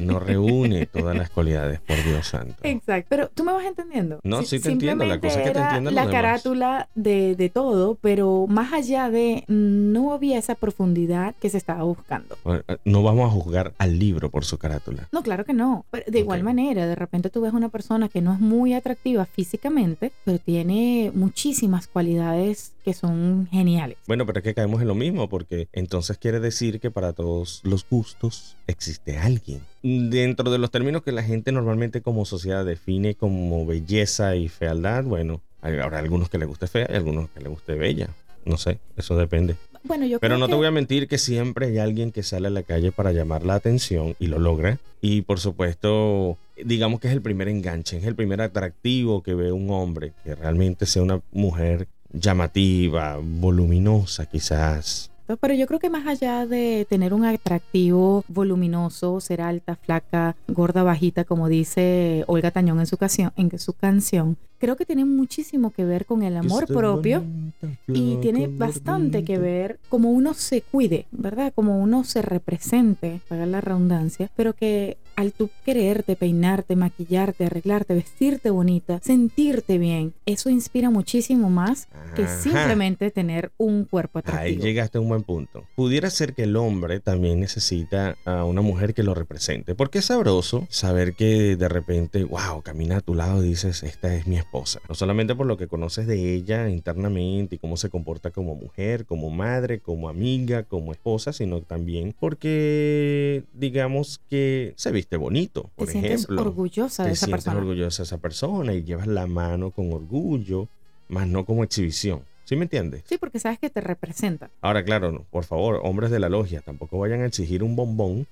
No 0.00 0.18
reúne 0.18 0.84
todas 0.84 1.16
las 1.16 1.30
cualidades, 1.30 1.80
por 1.80 1.96
Dios 2.04 2.26
santo. 2.26 2.56
Exacto, 2.64 3.06
pero 3.08 3.28
tú 3.28 3.44
me 3.44 3.52
vas 3.52 3.64
entendiendo. 3.64 4.20
No, 4.24 4.42
Si- 4.42 4.58
sí 4.58 4.60
te 4.62 4.70
entiendo, 4.70 5.04
la 5.06 5.18
cosa 5.18 5.38
es 5.40 5.46
que 5.46 5.52
te 5.52 5.58
era 5.58 5.68
entiendan 5.68 5.94
La 5.94 6.10
carátula 6.10 6.88
de, 6.94 7.34
de 7.34 7.48
todo, 7.48 7.94
pero 7.94 8.46
más 8.46 8.74
allá 8.74 9.08
de, 9.10 9.44
no 9.48 10.12
había 10.12 10.36
esa 10.38 10.54
profundidad 10.54 11.34
que 11.40 11.48
se 11.48 11.56
estaba 11.56 11.82
buscando. 11.84 12.36
Bueno, 12.44 12.62
No 12.84 13.02
vamos 13.02 13.26
a 13.30 13.32
juzgar 13.32 13.72
al 13.78 13.98
libro 13.98 14.30
por 14.30 14.44
su 14.44 14.58
carátula. 14.58 15.08
No, 15.12 15.22
claro 15.22 15.46
que 15.46 15.54
no. 15.54 15.86
Pero 15.90 16.04
de 16.06 16.18
igual 16.18 16.40
Ok. 16.40 16.44
manera, 16.44 16.86
de 16.86 16.94
repente 16.94 17.30
tú 17.30 17.40
ves 17.40 17.54
una 17.54 17.70
persona 17.70 18.10
que 18.10 18.20
no 18.20 18.34
es 18.34 18.40
muy 18.40 18.74
atractiva 18.74 19.24
físicamente, 19.24 20.12
pero 20.26 20.38
tiene 20.38 21.10
muchísimas 21.14 21.86
cualidades 21.86 22.72
que 22.86 22.94
son 22.94 23.48
geniales. 23.50 23.98
Bueno, 24.06 24.24
pero 24.26 24.38
es 24.38 24.44
que 24.44 24.54
caemos 24.54 24.80
en 24.80 24.86
lo 24.86 24.94
mismo, 24.94 25.28
porque 25.28 25.66
entonces 25.72 26.18
quiere 26.18 26.38
decir 26.38 26.78
que 26.78 26.92
para 26.92 27.12
todos 27.12 27.60
los 27.64 27.84
gustos 27.90 28.56
existe 28.68 29.18
alguien. 29.18 29.60
Dentro 29.82 30.52
de 30.52 30.58
los 30.58 30.70
términos 30.70 31.02
que 31.02 31.10
la 31.10 31.24
gente 31.24 31.50
normalmente 31.50 32.00
como 32.00 32.24
sociedad 32.24 32.64
define 32.64 33.16
como 33.16 33.66
belleza 33.66 34.36
y 34.36 34.46
fealdad, 34.48 35.02
bueno, 35.02 35.40
habrá 35.60 35.98
algunos 35.98 36.28
que 36.30 36.38
le 36.38 36.46
guste 36.46 36.68
fea 36.68 36.86
y 36.88 36.94
algunos 36.94 37.28
que 37.30 37.40
le 37.40 37.48
guste 37.48 37.74
bella. 37.74 38.08
No 38.44 38.56
sé, 38.56 38.78
eso 38.96 39.16
depende. 39.16 39.56
Bueno, 39.82 40.06
yo 40.06 40.20
Pero 40.20 40.34
creo 40.34 40.38
no 40.38 40.46
te 40.46 40.52
que- 40.52 40.56
voy 40.58 40.66
a 40.68 40.70
mentir 40.70 41.08
que 41.08 41.18
siempre 41.18 41.66
hay 41.66 41.78
alguien 41.78 42.12
que 42.12 42.22
sale 42.22 42.46
a 42.46 42.50
la 42.50 42.62
calle 42.62 42.92
para 42.92 43.10
llamar 43.10 43.44
la 43.44 43.54
atención 43.56 44.14
y 44.20 44.28
lo 44.28 44.38
logra. 44.38 44.78
Y 45.00 45.22
por 45.22 45.40
supuesto, 45.40 46.38
digamos 46.64 47.00
que 47.00 47.08
es 47.08 47.12
el 47.14 47.22
primer 47.22 47.48
enganche, 47.48 47.96
es 47.98 48.04
el 48.04 48.14
primer 48.14 48.40
atractivo 48.42 49.24
que 49.24 49.34
ve 49.34 49.50
un 49.50 49.70
hombre, 49.70 50.12
que 50.22 50.36
realmente 50.36 50.86
sea 50.86 51.02
una 51.02 51.20
mujer 51.32 51.88
llamativa, 52.18 53.18
voluminosa 53.22 54.26
quizás. 54.26 55.10
Pero 55.40 55.54
yo 55.54 55.66
creo 55.66 55.80
que 55.80 55.90
más 55.90 56.06
allá 56.06 56.46
de 56.46 56.86
tener 56.88 57.12
un 57.12 57.24
atractivo 57.24 58.24
voluminoso, 58.28 59.20
ser 59.20 59.40
alta, 59.40 59.74
flaca, 59.74 60.36
gorda, 60.46 60.84
bajita, 60.84 61.24
como 61.24 61.48
dice 61.48 62.22
Olga 62.28 62.52
Tañón 62.52 62.78
en 62.78 62.86
su, 62.86 62.96
canción, 62.96 63.32
en 63.36 63.58
su 63.58 63.72
canción, 63.72 64.36
creo 64.58 64.76
que 64.76 64.86
tiene 64.86 65.04
muchísimo 65.04 65.72
que 65.72 65.84
ver 65.84 66.06
con 66.06 66.22
el 66.22 66.36
amor 66.36 66.66
propio 66.66 67.20
bonita, 67.22 67.68
y 67.88 68.16
tiene 68.18 68.46
bastante 68.46 69.24
que 69.24 69.38
ver 69.38 69.80
cómo 69.88 70.10
uno 70.10 70.32
se 70.32 70.62
cuide, 70.62 71.06
¿verdad? 71.10 71.52
Como 71.54 71.80
uno 71.80 72.04
se 72.04 72.22
represente, 72.22 73.20
pagar 73.28 73.48
la 73.48 73.60
redundancia, 73.60 74.30
pero 74.36 74.52
que 74.52 74.96
al 75.16 75.32
tú 75.32 75.50
quererte, 75.64 76.16
peinarte, 76.16 76.76
maquillarte, 76.76 77.46
arreglarte, 77.46 77.94
vestirte 77.94 78.50
bonita, 78.50 79.00
sentirte 79.02 79.78
bien, 79.78 80.12
eso 80.26 80.50
inspira 80.50 80.90
muchísimo 80.90 81.50
más 81.50 81.88
que 82.14 82.28
simplemente 82.28 83.10
tener 83.10 83.50
un 83.56 83.84
cuerpo 83.84 84.18
Ahí 84.18 84.22
atractivo. 84.26 84.64
llegaste 84.64 84.98
a 84.98 85.00
un 85.00 85.08
buen 85.08 85.22
punto. 85.22 85.64
Pudiera 85.74 86.10
ser 86.10 86.34
que 86.34 86.44
el 86.44 86.56
hombre 86.56 87.00
también 87.00 87.40
necesita 87.40 88.16
a 88.24 88.44
una 88.44 88.60
mujer 88.60 88.94
que 88.94 89.02
lo 89.02 89.14
represente. 89.14 89.74
Porque 89.74 89.98
es 89.98 90.06
sabroso 90.06 90.66
saber 90.70 91.14
que 91.14 91.56
de 91.56 91.68
repente, 91.68 92.24
wow, 92.24 92.62
camina 92.62 92.98
a 92.98 93.00
tu 93.00 93.14
lado 93.14 93.44
y 93.44 93.48
dices, 93.48 93.82
esta 93.82 94.14
es 94.14 94.26
mi 94.26 94.36
esposa. 94.36 94.80
No 94.88 94.94
solamente 94.94 95.34
por 95.34 95.46
lo 95.46 95.56
que 95.56 95.68
conoces 95.68 96.06
de 96.06 96.34
ella 96.34 96.68
internamente 96.68 97.56
y 97.56 97.58
cómo 97.58 97.76
se 97.76 97.90
comporta 97.90 98.30
como 98.30 98.54
mujer, 98.54 99.06
como 99.06 99.30
madre, 99.30 99.80
como 99.80 100.08
amiga, 100.08 100.64
como 100.64 100.92
esposa, 100.92 101.32
sino 101.32 101.62
también 101.62 102.14
porque 102.18 103.44
digamos 103.54 104.20
que 104.28 104.74
se 104.76 104.90
viste 104.90 105.05
bonito, 105.14 105.70
por 105.76 105.86
te 105.86 105.92
sientes 105.92 106.24
ejemplo. 106.24 106.42
orgullosa 106.42 107.04
de 107.04 107.10
te 107.10 107.12
esa 107.14 107.26
sientes 107.26 107.44
persona. 107.44 107.60
orgullosa 107.60 108.02
de 108.02 108.06
esa 108.06 108.18
persona 108.18 108.74
y 108.74 108.82
llevas 108.82 109.06
la 109.06 109.28
mano 109.28 109.70
con 109.70 109.92
orgullo, 109.92 110.66
más 111.08 111.28
no 111.28 111.44
como 111.44 111.62
exhibición. 111.62 112.22
¿Sí 112.42 112.56
me 112.56 112.62
entiendes? 112.64 113.04
Sí, 113.06 113.16
porque 113.18 113.38
sabes 113.38 113.60
que 113.60 113.70
te 113.70 113.80
representa. 113.80 114.50
Ahora, 114.60 114.84
claro, 114.84 115.12
no, 115.12 115.24
por 115.30 115.44
favor, 115.44 115.80
hombres 115.84 116.10
de 116.10 116.18
la 116.18 116.28
logia, 116.28 116.60
tampoco 116.62 116.98
vayan 116.98 117.20
a 117.22 117.26
exigir 117.26 117.62
un 117.62 117.76
bombón 117.76 118.26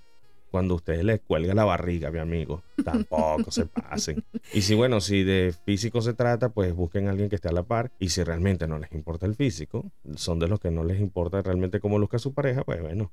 cuando 0.52 0.74
a 0.74 0.76
ustedes 0.76 1.04
les 1.04 1.20
cuelga 1.20 1.52
la 1.52 1.64
barriga, 1.64 2.12
mi 2.12 2.20
amigo. 2.20 2.62
Tampoco 2.84 3.50
se 3.50 3.66
pasen. 3.66 4.22
Y 4.52 4.62
si, 4.62 4.76
bueno, 4.76 5.00
si 5.00 5.24
de 5.24 5.52
físico 5.64 6.00
se 6.00 6.14
trata, 6.14 6.50
pues 6.50 6.72
busquen 6.72 7.08
a 7.08 7.10
alguien 7.10 7.28
que 7.28 7.34
esté 7.34 7.48
a 7.48 7.52
la 7.52 7.64
par. 7.64 7.90
Y 7.98 8.10
si 8.10 8.22
realmente 8.22 8.68
no 8.68 8.78
les 8.78 8.92
importa 8.92 9.26
el 9.26 9.34
físico, 9.34 9.84
son 10.14 10.38
de 10.38 10.46
los 10.46 10.60
que 10.60 10.70
no 10.70 10.84
les 10.84 11.00
importa 11.00 11.42
realmente 11.42 11.80
cómo 11.80 11.98
luzca 11.98 12.20
su 12.20 12.34
pareja, 12.34 12.62
pues 12.62 12.80
bueno, 12.80 13.10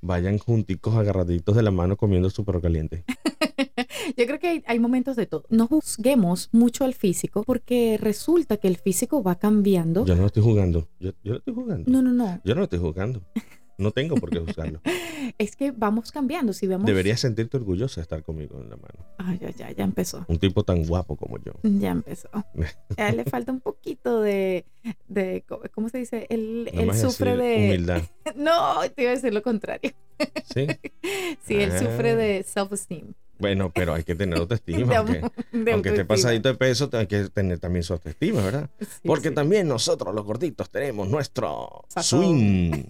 vayan 0.00 0.38
junticos 0.38 0.94
agarraditos 0.94 1.56
de 1.56 1.62
la 1.62 1.70
mano 1.70 1.96
comiendo 1.96 2.30
su 2.30 2.44
perro 2.44 2.60
caliente. 2.60 3.04
Yo 4.16 4.26
creo 4.26 4.38
que 4.38 4.48
hay, 4.48 4.64
hay, 4.66 4.78
momentos 4.78 5.16
de 5.16 5.26
todo. 5.26 5.44
No 5.50 5.66
juzguemos 5.66 6.48
mucho 6.52 6.84
al 6.84 6.94
físico 6.94 7.42
porque 7.44 7.98
resulta 8.00 8.56
que 8.56 8.68
el 8.68 8.76
físico 8.76 9.22
va 9.22 9.36
cambiando. 9.36 10.04
Yo 10.06 10.14
no 10.14 10.22
lo 10.22 10.26
estoy 10.28 10.42
jugando. 10.42 10.88
Yo, 10.98 11.12
yo 11.22 11.32
lo 11.32 11.38
estoy 11.38 11.54
jugando. 11.54 11.90
No, 11.90 12.02
no, 12.02 12.12
no. 12.12 12.40
Yo 12.44 12.54
no 12.54 12.60
lo 12.60 12.64
estoy 12.64 12.78
jugando. 12.78 13.22
No 13.78 13.92
tengo 13.92 14.16
por 14.16 14.30
qué 14.30 14.40
juzgarlo. 14.40 14.80
es 15.38 15.54
que 15.56 15.70
vamos 15.70 16.10
cambiando. 16.10 16.52
Si 16.52 16.66
vemos... 16.66 16.84
Deberías 16.84 17.20
sentirte 17.20 17.56
orgullosa 17.56 18.00
de 18.00 18.02
estar 18.02 18.22
conmigo 18.24 18.60
en 18.60 18.68
la 18.70 18.76
mano. 18.76 19.06
Ay, 19.18 19.38
ya, 19.40 19.50
ya, 19.50 19.70
ya 19.70 19.84
empezó. 19.84 20.24
Un 20.28 20.38
tipo 20.38 20.64
tan 20.64 20.84
guapo 20.84 21.16
como 21.16 21.38
yo. 21.38 21.52
Ya 21.62 21.92
empezó. 21.92 22.28
A 22.96 23.08
él 23.08 23.18
le 23.18 23.24
falta 23.24 23.52
un 23.52 23.60
poquito 23.60 24.20
de, 24.20 24.64
de 25.06 25.44
¿cómo 25.72 25.88
se 25.88 25.98
dice? 25.98 26.26
Él, 26.28 26.68
él 26.72 26.92
sufre 26.96 27.36
de... 27.36 27.56
Humildad. 27.66 28.02
no, 28.36 28.80
te 28.94 29.02
iba 29.02 29.12
a 29.12 29.14
decir 29.14 29.32
lo 29.32 29.42
contrario. 29.42 29.92
Sí. 30.52 30.66
sí, 31.46 31.54
él 31.54 31.70
Ah. 31.72 31.78
sufre 31.78 32.16
de 32.16 32.42
self-esteem. 32.42 33.14
Bueno, 33.38 33.70
pero 33.72 33.94
hay 33.94 34.02
que 34.02 34.16
tener 34.16 34.36
autoestima. 34.36 34.84
De 34.90 34.96
aunque 34.96 35.22
de 35.52 35.72
aunque 35.72 35.88
esté 35.90 36.04
pasadito 36.04 36.48
de 36.48 36.56
peso, 36.56 36.90
hay 36.94 37.06
que 37.06 37.28
tener 37.28 37.60
también 37.60 37.84
su 37.84 37.92
autoestima, 37.92 38.42
¿verdad? 38.42 38.68
Sí, 38.80 38.86
Porque 39.06 39.28
sí. 39.28 39.34
también 39.36 39.68
nosotros, 39.68 40.12
los 40.12 40.24
gorditos, 40.24 40.68
tenemos 40.70 41.08
nuestro 41.08 41.84
Sazón. 41.86 42.20
swing. 42.24 42.84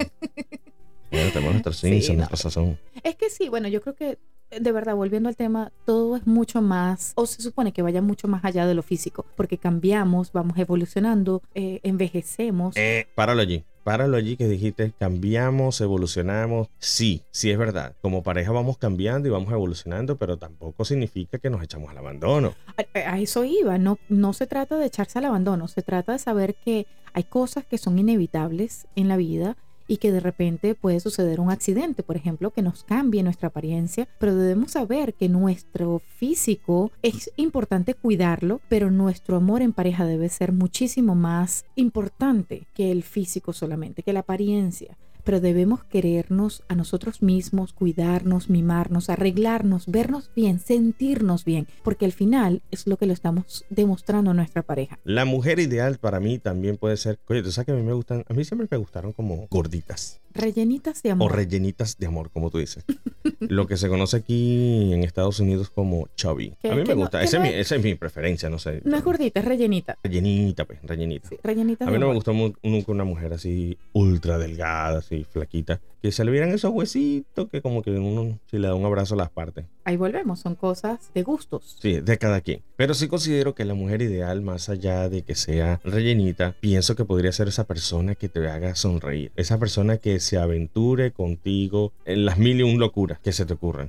Bueno, 1.11 1.31
tenemos 1.33 1.77
Sí, 1.77 2.09
no. 2.11 2.15
nuestro 2.17 2.37
sazón. 2.37 2.79
Es 3.03 3.17
que 3.17 3.31
sí, 3.31 3.49
bueno, 3.49 3.69
yo 3.69 3.81
creo 3.81 3.95
que 3.95 4.19
de 4.51 4.73
verdad, 4.73 4.95
volviendo 4.95 5.29
al 5.29 5.37
tema, 5.37 5.73
todo 5.85 6.17
es 6.17 6.27
mucho 6.27 6.63
más, 6.63 7.13
o 7.17 7.27
se 7.27 7.43
supone 7.43 7.73
que 7.73 7.83
vaya 7.83 8.01
mucho 8.01 8.29
más 8.29 8.45
allá 8.47 8.67
de 8.67 8.73
lo 8.75 8.83
físico, 8.83 9.27
porque 9.37 9.59
cambiamos, 9.59 10.33
vamos 10.33 10.57
evolucionando, 10.57 11.43
eh, 11.55 11.81
envejecemos. 11.83 12.75
Eh, 12.77 13.07
páralo 13.15 13.43
allí. 13.43 13.65
Páralo 13.85 14.17
allí 14.19 14.37
que 14.37 14.49
dijiste, 14.49 14.93
cambiamos, 14.99 15.81
evolucionamos. 15.81 16.69
Sí, 16.79 17.23
sí 17.31 17.51
es 17.51 17.57
verdad. 17.59 17.95
Como 18.03 18.23
pareja 18.23 18.53
vamos 18.53 18.77
cambiando 18.79 19.29
y 19.29 19.31
vamos 19.31 19.51
evolucionando, 19.53 20.17
pero 20.17 20.37
tampoco 20.39 20.85
significa 20.85 21.39
que 21.39 21.49
nos 21.51 21.63
echamos 21.63 21.91
al 21.91 21.99
abandono. 21.99 22.55
A, 22.95 23.13
a 23.13 23.19
eso 23.21 23.45
iba, 23.45 23.77
no, 23.79 23.99
no 24.09 24.33
se 24.35 24.47
trata 24.47 24.77
de 24.79 24.87
echarse 24.87 25.19
al 25.19 25.25
abandono, 25.27 25.69
se 25.69 25.83
trata 25.83 26.13
de 26.13 26.19
saber 26.19 26.55
que 26.55 26.87
hay 27.15 27.25
cosas 27.25 27.65
que 27.65 27.79
son 27.79 27.99
inevitables 27.99 28.87
en 28.95 29.09
la 29.09 29.17
vida 29.17 29.57
y 29.89 29.97
que 29.97 30.13
de 30.13 30.21
repente 30.21 30.75
puede 30.75 31.01
suceder 31.01 31.41
un 31.41 31.51
accidente, 31.51 32.05
por 32.05 32.17
ejemplo, 32.17 32.53
que 32.53 32.63
nos 32.63 32.85
cambie 32.85 33.23
nuestra 33.23 33.49
apariencia, 33.49 34.07
pero 34.21 34.37
debemos 34.37 34.73
saber 34.73 35.15
que 35.15 35.29
nuestro 35.29 36.01
físico 36.17 36.93
es 37.03 37.33
importante 37.37 37.95
cuidarlo, 37.95 38.61
pero 38.69 38.91
nuestro 38.91 39.37
amor 39.37 39.63
en 39.63 39.73
pareja 39.73 40.05
debe 40.05 40.29
ser 40.29 40.53
muchísimo 40.53 41.15
más 41.15 41.65
importante 41.75 42.67
que 42.75 42.93
el 42.93 43.03
físico 43.03 43.53
solamente, 43.53 44.03
que 44.03 44.13
la 44.13 44.21
apariencia 44.21 44.97
pero 45.29 45.43
debemos 45.43 45.85
querernos 45.85 46.63
a 46.69 46.75
nosotros 46.75 47.21
mismos, 47.21 47.75
cuidarnos, 47.75 48.49
mimarnos, 48.49 49.11
arreglarnos, 49.11 49.85
vernos 49.87 50.31
bien, 50.35 50.59
sentirnos 50.59 51.45
bien, 51.45 51.67
porque 51.85 52.07
al 52.07 52.13
final 52.13 52.63
es 52.71 52.87
lo 52.87 52.97
que 52.97 53.05
lo 53.05 53.13
estamos 53.13 53.67
demostrando 53.69 54.31
a 54.31 54.35
nuestra 54.35 54.63
pareja. 54.63 54.99
La 55.05 55.27
mujer 55.27 55.59
ideal 55.59 55.99
para 55.99 56.19
mí 56.19 56.39
también 56.39 56.79
puede 56.79 56.97
ser, 56.97 57.19
oye, 57.27 57.43
tú 57.43 57.53
sabes 57.53 57.67
que 57.67 57.73
a 57.73 57.75
mí 57.75 57.83
me 57.83 57.93
gustan, 57.93 58.25
a 58.27 58.33
mí 58.33 58.43
siempre 58.43 58.69
me 58.71 58.79
gustaron 58.79 59.13
como 59.13 59.47
gorditas 59.51 60.19
Rellenitas 60.39 61.03
de 61.03 61.11
o 61.11 61.13
amor. 61.13 61.35
rellenitas 61.37 61.99
de 61.99 62.07
amor, 62.07 62.31
como 62.31 62.51
tú 62.51 62.59
dices. 62.59 62.85
Lo 63.41 63.67
que 63.67 63.77
se 63.77 63.89
conoce 63.89 64.17
aquí 64.17 64.93
en 64.93 65.05
Estados 65.05 65.41
Unidos 65.41 65.71
como 65.71 66.09
chubby. 66.17 66.55
A 66.65 66.75
mí 66.75 66.83
me 66.87 66.95
gusta, 66.95 67.23
esa, 67.23 67.39
no 67.39 67.45
es 67.45 67.51
mi, 67.51 67.57
es- 67.59 67.67
esa 67.67 67.77
es 67.77 67.83
mi 67.85 67.95
preferencia, 67.95 68.49
no 68.49 68.59
sé. 68.59 68.81
no 68.85 68.97
es 68.97 69.05
gordita, 69.05 69.41
es 69.41 69.47
rellenita. 69.47 69.99
Rellenita, 70.03 70.65
pues, 70.65 70.81
rellenita. 70.83 71.29
Sí, 71.29 71.37
rellenitas 71.43 71.87
A 71.87 71.91
mí 71.91 71.95
no 71.99 72.07
me 72.07 72.13
amor. 72.13 72.15
gustó 72.17 72.33
mu- 72.33 72.53
nunca 72.63 72.93
una 72.93 73.05
mujer 73.05 73.33
así 73.33 73.77
ultra 73.93 74.39
delgada, 74.39 74.99
así 74.99 75.25
flaquita, 75.25 75.81
que 76.03 76.13
se 76.13 76.25
le 76.25 76.31
vieran 76.31 76.51
esos 76.51 76.71
huesitos 76.73 77.49
que 77.51 77.63
como 77.63 77.83
que 77.83 77.91
uno 77.91 78.39
si 78.51 78.59
le 78.59 78.69
da 78.69 78.75
un 78.75 78.85
abrazo 78.85 79.17
las 79.17 79.31
partes. 79.31 79.67
Ahí 79.85 79.97
volvemos, 79.97 80.41
son 80.41 80.55
cosas 80.55 81.11
de 81.15 81.23
gustos. 81.23 81.77
Sí, 81.81 82.01
de 82.01 82.19
cada 82.19 82.41
quien. 82.41 82.63
Pero 82.77 82.95
sí 82.95 83.09
considero 83.09 83.55
que 83.55 83.65
la 83.65 83.75
mujer 83.75 84.03
ideal, 84.03 84.43
más 84.43 84.69
allá 84.69 85.09
de 85.09 85.23
que 85.23 85.35
sea 85.35 85.81
rellenita, 85.85 86.55
pienso 86.61 86.95
que 86.95 87.05
podría 87.05 87.33
ser 87.33 87.49
esa 87.49 87.65
persona 87.65 88.15
que 88.15 88.29
te 88.29 88.47
haga 88.49 88.75
sonreír. 88.75 89.33
Esa 89.37 89.59
persona 89.59 89.99
que 89.99 90.21
se 90.21 90.39
aventure 90.39 91.13
contigo 91.13 91.93
en 92.05 92.25
las 92.25 92.39
mil 92.39 92.61
y 92.61 92.63
un 92.63 92.79
locuras 92.79 93.19
que 93.21 93.33
se 93.33 93.47
te 93.47 93.55
ocurran. 93.55 93.89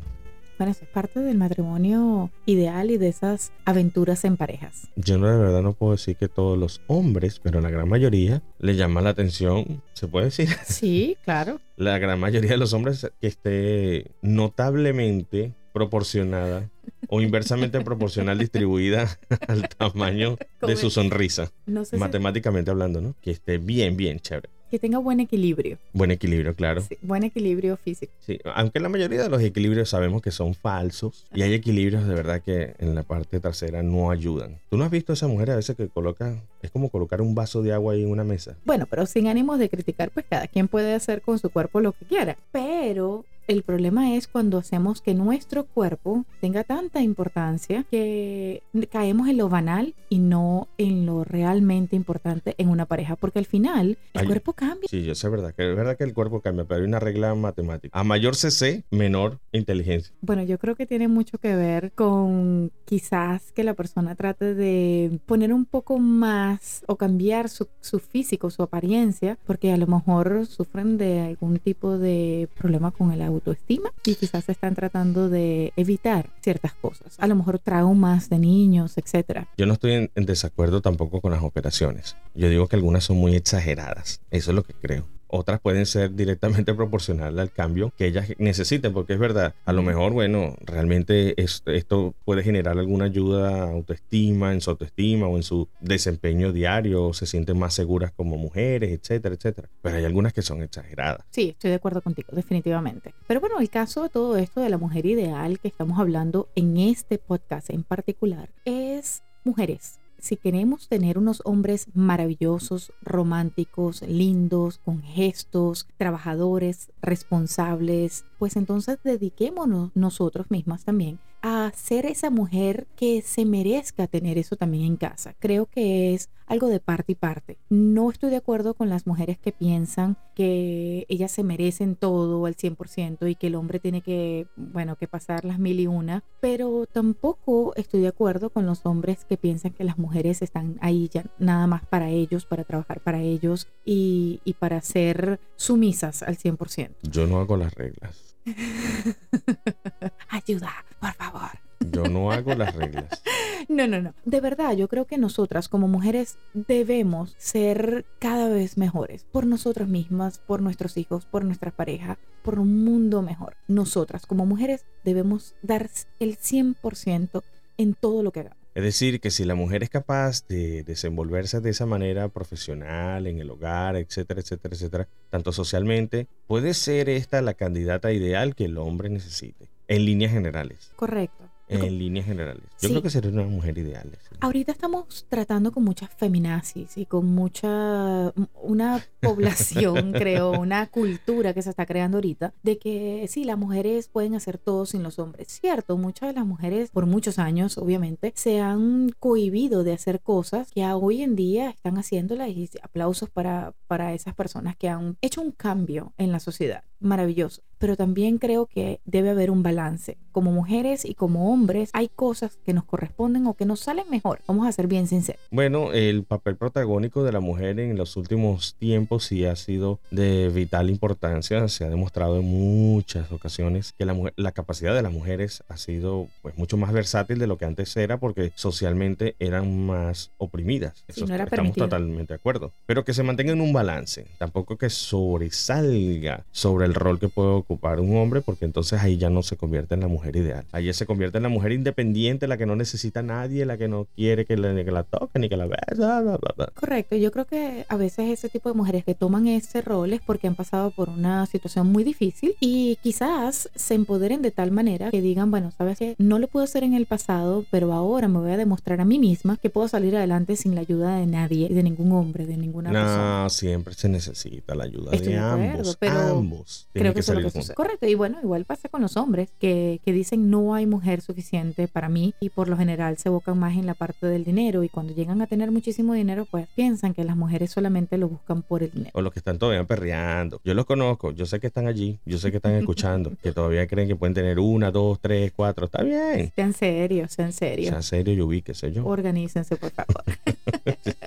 Bueno, 0.60 0.72
eso 0.74 0.84
es 0.84 0.89
parte 0.92 1.22
del 1.22 1.38
matrimonio 1.38 2.30
ideal 2.46 2.92
y 2.92 2.98
de 2.98 3.08
esas 3.08 3.51
aventuras 3.66 4.25
en 4.25 4.36
parejas. 4.38 4.89
Yo 4.98 5.18
no, 5.18 5.28
de 5.32 5.38
verdad 5.38 5.62
no 5.62 5.72
puedo 5.74 5.94
decir 5.94 6.18
que 6.18 6.28
todos 6.28 6.58
los 6.60 6.82
hombres, 6.88 7.39
pero 7.39 7.62
la 7.62 7.70
gran 7.72 7.88
mayoría 7.89 8.44
le 8.60 8.75
llama 8.75 9.00
la 9.01 9.12
atención, 9.12 9.82
se 9.94 10.08
puede 10.10 10.25
decir, 10.25 10.50
Sí, 10.68 11.16
claro. 11.24 11.62
la 11.78 11.98
gran 11.98 12.20
mayoría 12.20 12.51
de 12.51 12.58
los 12.58 12.74
hombres 12.74 13.10
que 13.22 13.28
esté 13.28 14.12
notablemente 14.22 15.54
proporcionada 15.72 16.70
o 17.08 17.22
inversamente 17.22 17.80
proporcional 17.82 18.38
distribuida 18.39 19.08
al 19.48 19.70
tamaño 19.70 20.36
de 20.62 20.75
su 20.75 20.89
sonrisa, 20.89 21.51
No 21.68 21.86
sé 21.86 21.92
si- 21.96 22.00
matemáticamente 22.01 22.70
hablando, 22.70 23.00
¿no? 23.00 23.16
Que 23.22 23.32
esté 23.32 23.58
bien, 23.60 23.96
bien 23.96 24.20
chévere. 24.20 24.50
Que 24.69 24.79
tenga 24.79 24.97
buen 24.97 25.19
equilibrio. 25.19 25.77
Buen 25.93 26.11
equilibrio, 26.11 26.55
claro. 26.55 26.81
Sí, 26.81 26.97
buen 27.01 27.23
equilibrio 27.23 27.77
físico. 27.77 28.11
Sí, 28.19 28.39
aunque 28.55 28.79
la 28.79 28.89
mayoría 28.89 29.23
de 29.23 29.29
los 29.29 29.41
equilibrios 29.41 29.89
sabemos 29.89 30.21
que 30.21 30.31
son 30.31 30.53
falsos 30.53 31.25
y 31.33 31.41
hay 31.41 31.53
equilibrios 31.53 32.07
de 32.07 32.13
verdad 32.13 32.41
que 32.41 32.75
en 32.79 32.95
la 32.95 33.03
parte 33.03 33.39
trasera 33.39 33.83
no 33.83 34.11
ayudan. 34.11 34.57
¿Tú 34.69 34.77
no 34.77 34.83
has 34.83 34.91
visto 34.91 35.11
a 35.11 35.15
esa 35.15 35.27
mujer 35.27 35.51
a 35.51 35.55
veces 35.55 35.75
que 35.75 35.88
coloca, 35.88 36.35
es 36.61 36.71
como 36.71 36.89
colocar 36.89 37.21
un 37.21 37.35
vaso 37.35 37.61
de 37.61 37.73
agua 37.73 37.93
ahí 37.93 38.03
en 38.03 38.11
una 38.11 38.23
mesa? 38.23 38.55
Bueno, 38.65 38.85
pero 38.89 39.05
sin 39.05 39.27
ánimos 39.27 39.59
de 39.59 39.69
criticar, 39.69 40.11
pues 40.11 40.25
cada 40.29 40.47
quien 40.47 40.67
puede 40.67 40.93
hacer 40.93 41.21
con 41.21 41.39
su 41.39 41.49
cuerpo 41.49 41.81
lo 41.81 41.91
que 41.93 42.05
quiera. 42.05 42.38
Pero 42.51 43.25
el 43.50 43.63
problema 43.63 44.15
es 44.15 44.27
cuando 44.27 44.60
hacemos 44.60 45.01
que 45.01 45.15
nuestro 45.15 45.65
cuerpo 45.65 46.24
tenga 46.39 46.63
tanta 46.63 47.01
importancia 47.01 47.84
que 47.89 48.62
caemos 48.91 49.27
en 49.27 49.38
lo 49.38 49.50
banal 49.50 49.96
y 50.08 50.20
no 50.20 50.68
en 50.77 51.08
lo 51.08 51.24
realmente 51.24 51.96
importante 51.96 52.53
en 52.60 52.70
una 52.70 52.86
pareja, 52.86 53.15
porque 53.15 53.39
al 53.39 53.48
final 53.48 53.98
el 54.13 54.22
Ay. 54.22 54.27
cuerpo 54.27 54.53
cambia. 54.53 54.88
Sí, 54.88 55.03
sé 55.03 55.12
es 55.12 55.32
verdad, 55.32 55.56
que 55.56 55.68
es 55.68 55.75
verdad 55.75 55.98
que 55.98 56.03
el 56.03 56.13
cuerpo 56.13 56.41
cambia, 56.41 56.65
pero 56.65 56.82
hay 56.82 56.88
una 56.88 57.00
regla 57.00 57.34
matemática. 57.34 58.00
A 58.00 58.03
mayor 58.03 58.36
CC, 58.36 58.84
menor 58.91 59.39
inteligencia. 59.51 60.13
Bueno, 60.22 60.44
yo 60.44 60.60
creo 60.60 60.75
que 60.75 60.86
tiene 60.86 61.08
mucho 61.08 61.39
que 61.39 61.56
ver 61.56 61.91
con 61.94 62.72
quizás 62.86 63.51
que 63.51 63.63
la 63.63 63.74
persona 63.74 64.13
trate 64.13 64.53
de 64.53 65.20
poner 65.25 65.53
un 65.53 65.65
poco 65.65 65.98
más 65.98 66.84
o 66.86 66.98
cambiar 66.98 67.50
su, 67.50 67.68
su 67.82 67.98
físico, 67.98 68.51
su 68.51 68.62
apariencia, 68.62 69.39
porque 69.48 69.72
a 69.72 69.77
lo 69.77 69.88
mejor 69.88 70.46
sufren 70.46 71.00
de 71.00 71.22
algún 71.22 71.58
tipo 71.58 71.98
de 71.98 72.48
problema 72.56 72.91
con 72.91 73.12
el 73.12 73.24
autoestima 73.39 73.91
y 74.05 74.15
quizás 74.15 74.48
están 74.50 74.75
tratando 74.75 75.29
de 75.29 75.74
evitar 75.75 76.29
ciertas 76.41 76.74
cosas. 76.74 77.15
A 77.17 77.27
lo 77.27 77.36
mejor 77.36 77.60
traumas 77.60 78.29
de 78.29 78.39
niños, 78.39 78.98
etcétera. 78.98 79.48
Yo 79.58 79.65
no 79.65 79.74
estoy 79.74 79.93
en, 79.93 80.12
en 80.15 80.25
desacuerdo 80.25 80.81
tampoco 80.81 81.22
con 81.22 81.31
las 81.31 81.43
operaciones. 81.43 82.15
Yo 82.36 82.50
digo 82.50 82.67
que 82.67 82.75
algunas 82.75 83.03
son 83.03 83.17
muy 83.17 83.36
exageradas. 83.36 84.22
Eso 84.29 84.51
es 84.51 84.55
lo 84.55 84.63
que 84.63 84.74
creo. 84.74 85.18
Otras 85.29 85.59
pueden 85.59 85.86
ser 85.86 86.15
directamente 86.15 86.74
proporcionales 86.75 87.39
al 87.39 87.51
cambio 87.51 87.93
que 87.98 88.07
ellas 88.07 88.27
necesiten, 88.39 88.93
porque 88.93 89.13
es 89.13 89.19
verdad, 89.19 89.53
a 89.65 89.74
lo 89.74 89.81
mejor, 89.83 90.12
bueno, 90.13 90.55
realmente 90.65 91.39
es- 91.41 91.63
esto 91.67 92.13
puede 92.25 92.43
generar 92.43 92.77
alguna 92.77 93.05
ayuda 93.05 93.63
a 93.63 93.69
autoestima, 93.69 94.51
en 94.53 94.62
su 94.62 94.71
autoestima 94.71 95.27
o 95.27 95.38
en 95.38 95.43
su 95.43 95.67
desempeño 95.81 96.51
diario, 96.51 97.13
se 97.13 97.25
sienten 97.25 97.57
más 97.59 97.74
seguras 97.74 98.12
como 98.15 98.38
mujeres, 98.38 98.91
etcétera, 98.91 99.36
etcétera. 99.36 99.69
Pero 99.81 99.95
hay 99.98 100.05
algunas 100.05 100.33
que 100.33 100.41
son 100.41 100.63
exageradas. 100.63 101.25
Sí, 101.29 101.50
estoy 101.50 101.69
de 101.69 101.75
acuerdo 101.75 102.01
contigo, 102.01 102.29
definitivamente. 102.31 103.13
Pero 103.27 103.39
bueno, 103.39 103.59
el 103.59 103.69
caso 103.69 104.03
de 104.03 104.09
todo 104.09 104.36
esto 104.38 104.62
de 104.62 104.69
la 104.69 104.77
mujer 104.77 105.05
ideal 105.05 105.59
que 105.59 105.67
estamos 105.67 106.00
hablando 106.00 106.48
en 106.55 106.77
este 106.77 107.17
podcast 107.17 107.69
en 107.69 107.83
particular 107.83 108.50
es 108.65 109.21
mujeres. 109.43 110.00
Si 110.19 110.35
queremos 110.35 110.88
tener 110.89 111.17
unos 111.17 111.41
hombres 111.45 111.88
maravillosos, 111.93 112.91
románticos, 113.01 114.01
lindos, 114.01 114.79
con 114.79 115.01
gestos, 115.01 115.88
trabajadores, 115.97 116.91
responsables, 117.01 118.25
pues 118.38 118.55
entonces 118.55 118.99
dediquémonos 119.03 119.91
nosotros 119.95 120.51
mismas 120.51 120.83
también 120.83 121.19
a 121.41 121.72
ser 121.75 122.05
esa 122.05 122.29
mujer 122.29 122.88
que 122.96 123.22
se 123.22 123.46
merezca 123.46 124.08
tener 124.08 124.38
eso 124.38 124.55
también 124.55 124.84
en 124.84 124.98
casa. 124.98 125.36
Creo 125.39 125.65
que 125.65 126.13
es 126.13 126.29
algo 126.50 126.67
de 126.67 126.79
parte 126.79 127.12
y 127.13 127.15
parte. 127.15 127.58
No 127.69 128.10
estoy 128.10 128.31
de 128.31 128.38
acuerdo 128.38 128.74
con 128.74 128.89
las 128.89 129.05
mujeres 129.05 129.38
que 129.38 129.51
piensan 129.51 130.17
que 130.36 131.05
ellas 131.08 131.31
se 131.31 131.43
merecen 131.43 131.96
todo 131.96 132.46
al 132.46 132.55
100% 132.55 133.29
y 133.29 133.36
que 133.36 133.48
el 133.48 133.55
hombre 133.55 133.79
tiene 133.79 134.01
que, 134.01 134.48
bueno, 134.55 134.96
que 134.96 135.08
pasar 135.08 135.46
las 135.46 135.60
mil 135.60 135.79
y 135.79 135.88
una, 135.88 136.24
pero 136.41 136.86
tampoco 136.91 137.74
estoy 137.75 138.01
de 138.01 138.08
acuerdo 138.08 138.50
con 138.50 138.65
los 138.65 138.86
hombres 138.86 139.25
que 139.25 139.38
piensan 139.38 139.74
que 139.74 139.84
las 139.84 139.98
mujeres 139.98 140.41
están 140.41 140.77
ahí 140.81 141.10
ya 141.12 141.25
nada 141.38 141.67
más 141.67 141.86
para 141.86 142.10
ellos, 142.10 142.46
para 142.46 142.63
trabajar 142.63 143.01
para 143.01 143.22
ellos 143.22 143.67
y, 143.86 144.41
y 144.43 144.53
para 144.53 144.81
ser 144.81 145.39
sumisas 145.55 146.24
al 146.24 146.38
100%. 146.38 146.96
Yo 147.03 147.27
no 147.27 147.39
hago 147.39 147.58
las 147.58 147.74
reglas. 147.75 148.28
Ayuda, 150.29 150.86
por 151.00 151.13
favor. 151.13 151.51
Yo 151.91 152.03
no 152.05 152.31
hago 152.31 152.53
las 152.55 152.75
reglas. 152.75 153.22
No, 153.67 153.88
no, 153.88 154.01
no. 154.01 154.15
De 154.25 154.41
verdad, 154.41 154.74
yo 154.75 154.88
creo 154.88 155.05
que 155.05 155.19
nosotras 155.19 155.69
como 155.69 155.88
mujeres 155.88 156.39
debemos 156.53 157.36
ser 157.38 158.05
cada 158.17 158.50
vez 158.50 158.77
mejores 158.77 159.25
por 159.25 159.46
nosotras 159.46 159.88
mismas, 159.88 160.39
por 160.39 160.62
nuestros 160.62 160.98
hijos, 160.98 161.25
por 161.25 161.46
nuestra 161.46 161.69
pareja, 161.69 162.17
por 162.41 162.58
un 162.58 162.84
mundo 162.84 163.22
mejor. 163.22 163.58
Nosotras 163.67 164.25
como 164.25 164.48
mujeres 164.48 164.86
debemos 165.03 165.55
dar 165.62 165.88
el 166.19 166.38
100% 166.39 167.43
en 167.77 167.93
todo 167.93 168.24
lo 168.24 168.31
que 168.31 168.39
hagamos. 168.39 168.59
Es 168.79 168.86
decir, 168.86 169.19
que 169.19 169.29
si 169.29 169.43
la 169.43 169.55
mujer 169.55 169.83
es 169.83 169.89
capaz 169.89 170.48
de 170.48 170.83
desenvolverse 170.83 171.59
de 171.59 171.69
esa 171.69 171.86
manera 171.86 172.29
profesional, 172.29 173.27
en 173.27 173.39
el 173.39 173.50
hogar, 173.50 173.98
etcétera, 173.98 174.39
etcétera, 174.39 174.74
etcétera, 174.74 175.07
tanto 175.29 175.51
socialmente, 175.51 176.27
puede 176.48 176.74
ser 176.74 177.09
esta 177.09 177.41
la 177.41 177.55
candidata 177.55 178.13
ideal 178.13 178.55
que 178.55 178.63
el 178.63 178.77
hombre 178.77 179.09
necesite, 179.09 179.69
en 179.89 180.05
líneas 180.05 180.31
generales. 180.31 180.93
Correcto. 180.95 181.49
En 181.69 181.97
líneas 181.99 182.25
generales. 182.25 182.63
Yo 182.81 182.88
Sí. 182.88 182.89
creo 182.89 183.01
que 183.03 183.09
sería 183.09 183.29
una 183.31 183.43
mujer 183.43 183.77
ideal. 183.77 184.09
sí. 184.27 184.35
Ahorita 184.41 184.71
estamos 184.71 185.25
tratando 185.29 185.71
con 185.71 185.83
muchas 185.83 186.09
feminazis 186.09 186.97
y 186.97 187.05
con 187.05 187.27
mucha, 187.27 188.33
una 188.61 189.03
población, 189.19 190.11
creo, 190.13 190.51
una 190.51 190.88
cultura 190.88 191.53
que 191.53 191.61
se 191.61 191.69
está 191.69 191.85
creando 191.85 192.17
ahorita, 192.17 192.53
de 192.63 192.77
que 192.79 193.25
sí, 193.29 193.43
las 193.43 193.57
mujeres 193.57 194.07
pueden 194.07 194.35
hacer 194.35 194.57
todo 194.57 194.85
sin 194.85 195.03
los 195.03 195.19
hombres. 195.19 195.47
Cierto, 195.49 195.97
muchas 195.97 196.29
de 196.29 196.33
las 196.39 196.45
mujeres, 196.45 196.89
por 196.91 197.05
muchos 197.05 197.39
años, 197.39 197.77
obviamente, 197.77 198.31
se 198.35 198.59
han 198.61 199.09
cohibido 199.19 199.83
de 199.83 199.93
hacer 199.93 200.21
cosas 200.21 200.71
que 200.71 200.85
hoy 200.85 201.21
en 201.21 201.35
día 201.35 201.69
están 201.69 201.97
haciéndolas 201.97 202.49
y 202.49 202.69
aplausos 202.81 203.29
para, 203.29 203.73
para 203.88 204.13
esas 204.13 204.33
personas 204.35 204.75
que 204.75 204.89
han 204.89 205.17
hecho 205.21 205.41
un 205.41 205.51
cambio 205.51 206.13
en 206.17 206.31
la 206.31 206.39
sociedad. 206.39 206.83
Maravilloso. 207.00 207.62
Pero 207.77 207.96
también 207.96 208.39
creo 208.39 208.65
que 208.65 209.00
debe 209.06 209.29
haber 209.29 209.51
un 209.51 209.63
balance. 209.63 210.18
Como 210.34 210.51
mujeres 210.51 211.06
y 211.06 211.13
como 211.15 211.53
hombres, 211.53 211.89
hay 211.94 212.10
cosas 212.10 212.58
que 212.65 212.74
nos 212.74 212.84
corresponden 212.84 213.48
o 213.48 213.53
que 213.53 213.63
nos 213.65 213.79
salen 213.79 214.03
mejor. 214.10 214.41
Vamos 214.48 214.68
a 214.68 214.72
ser 214.74 214.88
bien 214.88 215.08
sinceros. 215.08 215.41
Bueno, 215.50 215.94
el 215.94 216.24
papel 216.25 216.58
protagónico 216.58 217.24
de 217.24 217.32
la 217.32 217.39
mujer 217.39 217.79
en 217.79 217.98
los 217.98 218.18
últimos 218.18 218.75
tiempos 218.75 219.24
sí 219.24 219.46
ha 219.46 219.56
sido 219.56 220.00
de 220.12 220.50
vital 220.50 220.89
importancia. 220.89 221.65
Se 221.70 221.86
ha 221.86 221.89
demostrado 221.89 222.38
en 222.41 222.46
muchas 222.48 223.32
ocasiones 223.32 223.94
que 223.98 224.03
la, 224.03 224.13
mujer- 224.13 224.34
la 224.36 224.51
capacidad 224.51 224.94
de 224.94 225.01
las 225.01 225.13
mujeres 225.13 225.63
ha 225.70 225.77
sido 225.77 226.27
pues 226.41 226.58
mucho 226.58 226.75
más 226.75 226.91
versátil 226.91 227.39
de 227.39 227.48
lo 227.48 227.58
que 227.58 227.63
antes 227.63 227.96
era 227.96 228.18
porque 228.20 228.51
socialmente 228.56 229.38
eran 229.39 229.86
más 229.86 230.32
oprimidas. 230.38 231.06
Sí, 231.08 231.22
no 231.22 231.34
era 231.34 231.46
estamos 231.46 231.50
permitido. 231.50 231.86
totalmente 231.88 232.34
de 232.34 232.39
acuerdo. 232.39 232.74
Pero 232.86 233.06
que 233.06 233.13
se 233.13 233.24
mantenga 233.24 233.53
en 233.53 233.62
un 233.62 233.72
balance. 233.72 234.27
Tampoco 234.38 234.77
que 234.77 234.89
sobresalga 234.89 236.46
sobre 236.51 236.88
el 236.89 236.96
rol 236.96 237.19
que 237.19 237.29
puede 237.29 237.50
ocupar 237.50 238.00
un 238.00 238.15
hombre 238.17 238.41
porque 238.41 238.65
entonces 238.65 239.01
ahí 239.01 239.17
ya 239.17 239.29
no 239.29 239.43
se 239.43 239.55
convierte 239.58 239.93
en 239.96 240.01
la 240.01 240.08
mujer 240.08 240.36
ideal. 240.36 240.65
Ahí 240.72 240.86
ya 240.86 240.93
se 240.93 241.05
convierte 241.05 241.38
en 241.38 241.43
la 241.43 241.50
mujer 241.50 241.72
independiente, 241.72 242.48
la 242.48 242.58
que 242.58 242.65
no 242.65 242.75
necesita 242.75 243.22
a 243.22 243.24
nadie, 243.24 243.65
la 243.65 243.77
que 243.77 243.88
no 243.88 244.08
quiere 244.15 244.46
que 244.46 244.58
la, 244.58 244.74
que 244.84 244.91
la 244.91 245.03
toque 245.03 245.39
ni 245.39 245.50
que 245.50 245.58
la 245.58 245.65
vea. 245.67 245.79
bla, 245.96 246.22
bla, 246.22 246.38
bla, 246.38 246.53
bla. 246.55 246.72
Correcto, 246.75 247.15
yo 247.15 247.31
creo 247.31 247.46
que 247.46 247.86
a 247.88 247.96
veces 247.96 248.29
ese 248.29 248.50
tipo 248.50 248.69
de 248.69 248.75
mujeres 248.75 249.03
que 249.05 249.15
toman 249.15 249.48
ese 249.48 249.81
rol 249.81 250.13
es 250.13 250.22
porque 250.22 250.48
han 250.48 250.55
pasado 250.55 250.91
por 250.91 251.10
una 251.10 251.46
situación 251.46 251.88
muy 251.88 252.03
difícil 252.03 252.55
y 252.60 252.98
quizás 253.01 253.69
se 253.75 253.93
empoderen 253.93 254.41
de 254.41 254.51
tal 254.51 254.72
manera 254.72 255.12
que 255.12 255.22
digan, 255.22 255.51
bueno, 255.51 255.72
sabes 255.77 255.98
que 255.98 256.15
no 256.17 256.39
lo 256.39 256.48
puedo 256.48 256.63
hacer 256.63 256.84
en 256.84 256.93
el 256.93 257.05
pasado, 257.05 257.65
pero 257.72 257.93
ahora 257.93 258.27
me 258.27 258.39
voy 258.39 258.51
a 258.51 258.58
demostrar 258.58 259.01
a 259.01 259.05
mí 259.05 259.19
misma 259.19 259.58
que 259.58 259.69
puedo 259.69 259.88
salir 259.88 260.15
adelante 260.15 260.55
sin 260.55 260.75
la 260.75 260.81
ayuda 260.81 261.15
de 261.17 261.25
nadie, 261.25 261.69
de 261.69 261.84
ningún 261.84 262.12
hombre, 262.12 262.46
de 262.46 262.58
ninguna 262.58 262.91
persona. 262.91 263.43
No, 263.43 263.50
siempre 263.50 263.93
se 263.93 264.10
necesita 264.10 264.75
la 264.75 264.86
ayuda 264.86 265.12
Estoy 265.13 265.34
de 265.34 265.39
de 265.39 265.39
acuerdo, 265.39 265.72
ambos. 265.79 265.98
pero 266.00 266.19
ambos 266.19 266.78
tienen 266.93 267.12
Creo 267.12 267.13
que 267.13 267.15
que 267.15 267.19
eso 267.21 267.31
es 267.33 267.36
lo 267.36 267.41
salir 267.41 267.45
que 267.45 267.51
juntos. 267.51 267.63
sucede. 267.65 267.75
Correcto, 267.75 268.07
y 268.07 268.15
bueno, 268.15 268.38
igual 268.41 268.65
pasa 268.65 268.89
con 268.89 269.01
los 269.01 269.17
hombres 269.17 269.50
que, 269.59 270.00
que 270.03 270.12
dicen 270.13 270.50
no 270.50 270.74
hay 270.74 270.86
mujer 270.86 271.21
suficiente 271.21 271.88
para 271.88 272.09
mí 272.09 272.33
y 272.39 272.50
por 272.50 272.67
lo 272.69 272.77
general 272.77 273.17
se 273.17 273.29
evocan 273.29 273.57
más 273.59 273.75
en 273.77 273.86
la 273.86 273.93
parte 273.93 274.25
del 274.27 274.43
dinero 274.43 274.83
y 274.83 274.89
cuando 274.89 275.13
llegan 275.13 275.41
a 275.41 275.48
tener 275.48 275.71
muchísimo 275.71 276.13
dinero 276.13 276.45
pues 276.49 276.67
piensan 276.75 277.13
que 277.13 277.23
las 277.23 277.36
mujeres 277.38 277.71
solamente 277.71 278.17
lo 278.17 278.30
buscan 278.30 278.62
por 278.62 278.84
el 278.84 278.91
dinero. 278.91 279.12
O 279.13 279.21
los 279.21 279.34
que 279.34 279.39
están 279.39 279.58
todavía 279.60 279.84
perreando. 279.86 280.62
Yo 280.63 280.73
los 280.73 280.86
conozco, 280.86 281.32
yo 281.32 281.45
sé 281.45 281.60
que 281.60 281.67
están 281.67 281.88
allí, 281.88 282.19
yo 282.25 282.38
sé 282.38 282.51
que 282.51 282.58
están 282.58 282.73
escuchando, 282.75 283.32
que 283.43 283.51
todavía 283.51 283.86
creen 283.88 284.08
que 284.08 284.15
pueden 284.15 284.34
tener 284.34 284.60
una, 284.60 284.91
dos, 284.91 285.19
tres, 285.19 285.51
cuatro. 285.56 285.86
Está 285.86 286.04
bien. 286.04 286.51
Sean 286.56 286.73
serios, 286.73 287.32
sean 287.32 287.54
serios. 287.54 287.89
Sea 287.89 288.01
serio, 288.01 288.34
yo 288.34 288.47
vi, 288.47 288.62
qué 288.62 288.73
sé 288.73 288.91
yo. 288.91 289.06
Organícense, 289.06 289.75
por 289.75 289.91
favor. 289.91 290.23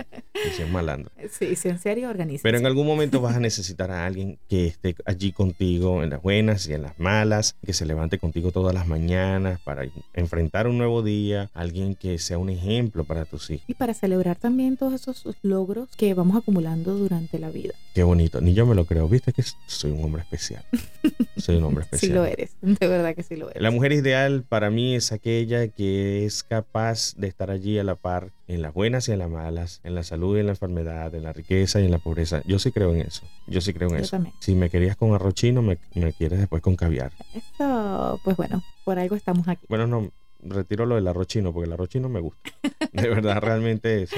Si 0.50 0.62
es 0.62 0.68
malandro. 0.68 1.11
Sí, 1.31 1.57
sean 1.57 1.78
serios, 1.78 2.11
organícense. 2.11 2.42
Pero 2.42 2.59
en 2.59 2.66
algún 2.66 2.87
momento 2.87 3.20
vas 3.20 3.37
a 3.37 3.40
necesitar 3.40 3.90
a 3.90 4.07
alguien 4.07 4.38
que 4.48 4.66
esté 4.66 4.94
allí 5.05 5.33
contigo 5.33 6.02
en 6.02 6.11
las 6.11 6.20
buenas 6.20 6.68
y 6.68 6.74
en 6.74 6.83
las 6.83 6.98
malas, 6.98 7.57
que 7.64 7.72
se 7.72 7.87
levante 7.87 8.18
contigo 8.18 8.52
todas 8.52 8.74
las 8.74 8.87
mañanas 8.87 9.61
para 9.61 9.85
enfrentar 10.14 10.66
un 10.66 10.78
nuevo 10.78 11.02
día, 11.02 11.50
alguien 11.55 11.94
que 11.94 12.18
sea 12.18 12.38
un 12.38 12.50
ejemplo 12.50 13.05
para 13.05 13.24
tus 13.24 13.50
hijos. 13.50 13.64
Y 13.68 13.74
para 13.74 13.94
celebrar 13.94 14.37
también 14.37 14.76
todos 14.76 14.94
esos 14.94 15.37
logros 15.42 15.88
que 15.96 16.12
vamos 16.14 16.37
acumulando 16.37 16.94
durante 16.94 17.38
la 17.38 17.50
vida. 17.50 17.74
Qué 17.94 18.02
bonito, 18.02 18.40
ni 18.40 18.55
yo 18.55 18.66
me 18.66 18.74
lo 18.74 18.85
creo, 18.85 19.09
viste 19.09 19.33
que 19.33 19.42
soy 19.66 19.92
un 19.92 20.05
hombre 20.05 20.22
especial. 20.22 20.64
Soy 21.37 21.57
un 21.57 21.64
hombre 21.64 21.85
Sí 21.85 21.90
especial. 21.97 22.14
lo 22.18 22.25
eres, 22.27 22.57
de 22.61 22.87
verdad 22.88 23.14
que 23.14 23.23
sí 23.23 23.37
lo 23.37 23.49
eres. 23.51 23.62
La 23.62 23.71
mujer 23.71 23.92
ideal 23.92 24.45
para 24.49 24.71
mí 24.71 24.95
es 24.95 25.12
aquella 25.12 25.68
que 25.68 26.25
es 26.27 26.42
capaz 26.42 27.14
de 27.16 27.27
estar 27.29 27.51
allí 27.51 27.79
a 27.79 27.85
la 27.85 27.95
par 27.95 28.31
en 28.49 28.61
las 28.62 28.75
buenas 28.75 29.09
y 29.09 29.12
en 29.12 29.18
las 29.21 29.31
malas, 29.31 29.81
en 29.85 29.95
la 29.95 30.03
salud 30.03 30.37
y 30.37 30.40
en 30.40 30.47
la 30.47 30.53
enfermedad, 30.53 31.14
en 31.14 31.23
la 31.25 31.33
riqueza 31.33 31.81
y 31.81 31.85
en 31.87 31.90
la 31.90 31.99
pobreza. 31.99 32.42
Yo 32.45 32.59
sí 32.59 32.71
creo 32.73 32.92
en 32.95 33.01
eso. 33.01 33.23
Yo 33.47 33.61
sí 33.61 33.73
creo 33.73 33.88
en 33.90 33.97
Yo 33.97 34.03
eso. 34.03 34.11
también. 34.16 34.35
Si 34.40 34.55
me 34.55 34.68
querías 34.71 34.97
con 34.97 35.14
arroz 35.14 35.35
chino, 35.35 35.62
me, 35.62 35.79
me 35.95 36.12
quieres 36.12 36.38
después 36.38 36.62
con 36.62 36.77
caviar. 36.77 37.12
Esto, 37.35 38.21
pues 38.25 38.37
bueno, 38.37 38.62
por 38.85 38.99
algo 38.99 39.16
estamos 39.16 39.49
aquí. 39.49 39.64
Bueno, 39.68 39.87
no, 39.87 40.11
retiro 40.42 40.85
lo 40.87 40.97
del 40.97 41.09
arroz 41.09 41.29
chino 41.29 41.53
porque 41.53 41.66
el 41.66 41.73
arroz 41.73 41.88
chino 41.88 42.09
me 42.09 42.21
gusta. 42.21 42.51
De 42.92 43.09
verdad, 43.09 43.40
realmente 43.40 44.03
eso. 44.03 44.16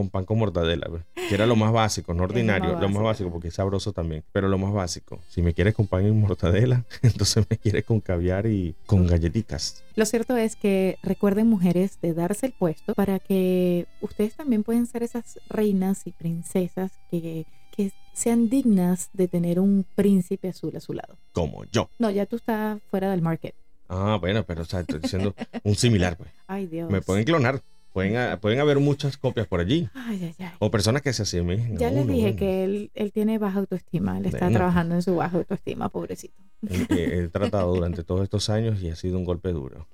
Con 0.00 0.08
pan 0.08 0.24
con 0.24 0.38
mortadela, 0.38 0.88
que 1.14 1.34
era 1.34 1.44
lo 1.44 1.56
más 1.56 1.72
básico, 1.72 2.14
no 2.14 2.20
lo 2.20 2.22
más 2.22 2.30
ordinario, 2.30 2.68
lo 2.70 2.74
más 2.76 2.82
básico. 2.88 3.02
básico 3.04 3.30
porque 3.32 3.48
es 3.48 3.54
sabroso 3.54 3.92
también, 3.92 4.24
pero 4.32 4.48
lo 4.48 4.56
más 4.56 4.72
básico. 4.72 5.20
Si 5.28 5.42
me 5.42 5.52
quieres 5.52 5.74
con 5.74 5.88
pan 5.88 6.06
y 6.06 6.10
mortadela, 6.10 6.86
entonces 7.02 7.44
me 7.50 7.58
quieres 7.58 7.84
con 7.84 8.00
caviar 8.00 8.46
y 8.46 8.74
con 8.86 9.06
galletitas. 9.06 9.84
Lo 9.96 10.06
cierto 10.06 10.38
es 10.38 10.56
que 10.56 10.96
recuerden 11.02 11.48
mujeres 11.48 12.00
de 12.00 12.14
darse 12.14 12.46
el 12.46 12.52
puesto 12.52 12.94
para 12.94 13.18
que 13.18 13.86
ustedes 14.00 14.36
también 14.36 14.62
pueden 14.62 14.86
ser 14.86 15.02
esas 15.02 15.38
reinas 15.50 16.06
y 16.06 16.12
princesas 16.12 16.92
que, 17.10 17.44
que 17.76 17.92
sean 18.14 18.48
dignas 18.48 19.10
de 19.12 19.28
tener 19.28 19.60
un 19.60 19.84
príncipe 19.96 20.48
azul 20.48 20.74
a 20.76 20.80
su 20.80 20.94
lado. 20.94 21.18
Como 21.32 21.66
yo. 21.66 21.90
No, 21.98 22.08
ya 22.08 22.24
tú 22.24 22.36
estás 22.36 22.80
fuera 22.90 23.10
del 23.10 23.20
market. 23.20 23.54
Ah, 23.86 24.16
bueno, 24.18 24.44
pero 24.46 24.62
o 24.62 24.64
sea, 24.64 24.80
estoy 24.80 25.00
diciendo 25.00 25.34
un 25.62 25.74
similar, 25.74 26.16
pues. 26.16 26.30
Ay, 26.46 26.68
Dios. 26.68 26.90
Me 26.90 27.02
pueden 27.02 27.24
clonar. 27.24 27.60
Pueden, 27.92 28.38
pueden 28.38 28.60
haber 28.60 28.78
muchas 28.78 29.16
copias 29.16 29.46
por 29.48 29.60
allí. 29.60 29.88
Ay, 29.94 30.20
ay, 30.22 30.34
ay. 30.46 30.52
O 30.60 30.70
personas 30.70 31.02
que 31.02 31.12
se 31.12 31.22
asemejen. 31.22 31.76
a 31.76 31.80
Ya 31.80 31.90
les 31.90 32.06
dije 32.06 32.36
que 32.36 32.64
él, 32.64 32.90
él 32.94 33.12
tiene 33.12 33.38
baja 33.38 33.58
autoestima. 33.58 34.16
Él 34.18 34.26
está 34.26 34.48
trabajando 34.50 34.94
en 34.94 35.02
su 35.02 35.16
baja 35.16 35.38
autoestima, 35.38 35.88
pobrecito. 35.88 36.34
He, 36.68 37.18
he 37.24 37.28
tratado 37.28 37.74
durante 37.74 38.04
todos 38.04 38.22
estos 38.22 38.48
años 38.48 38.80
y 38.82 38.90
ha 38.90 38.96
sido 38.96 39.18
un 39.18 39.24
golpe 39.24 39.50
duro. 39.52 39.88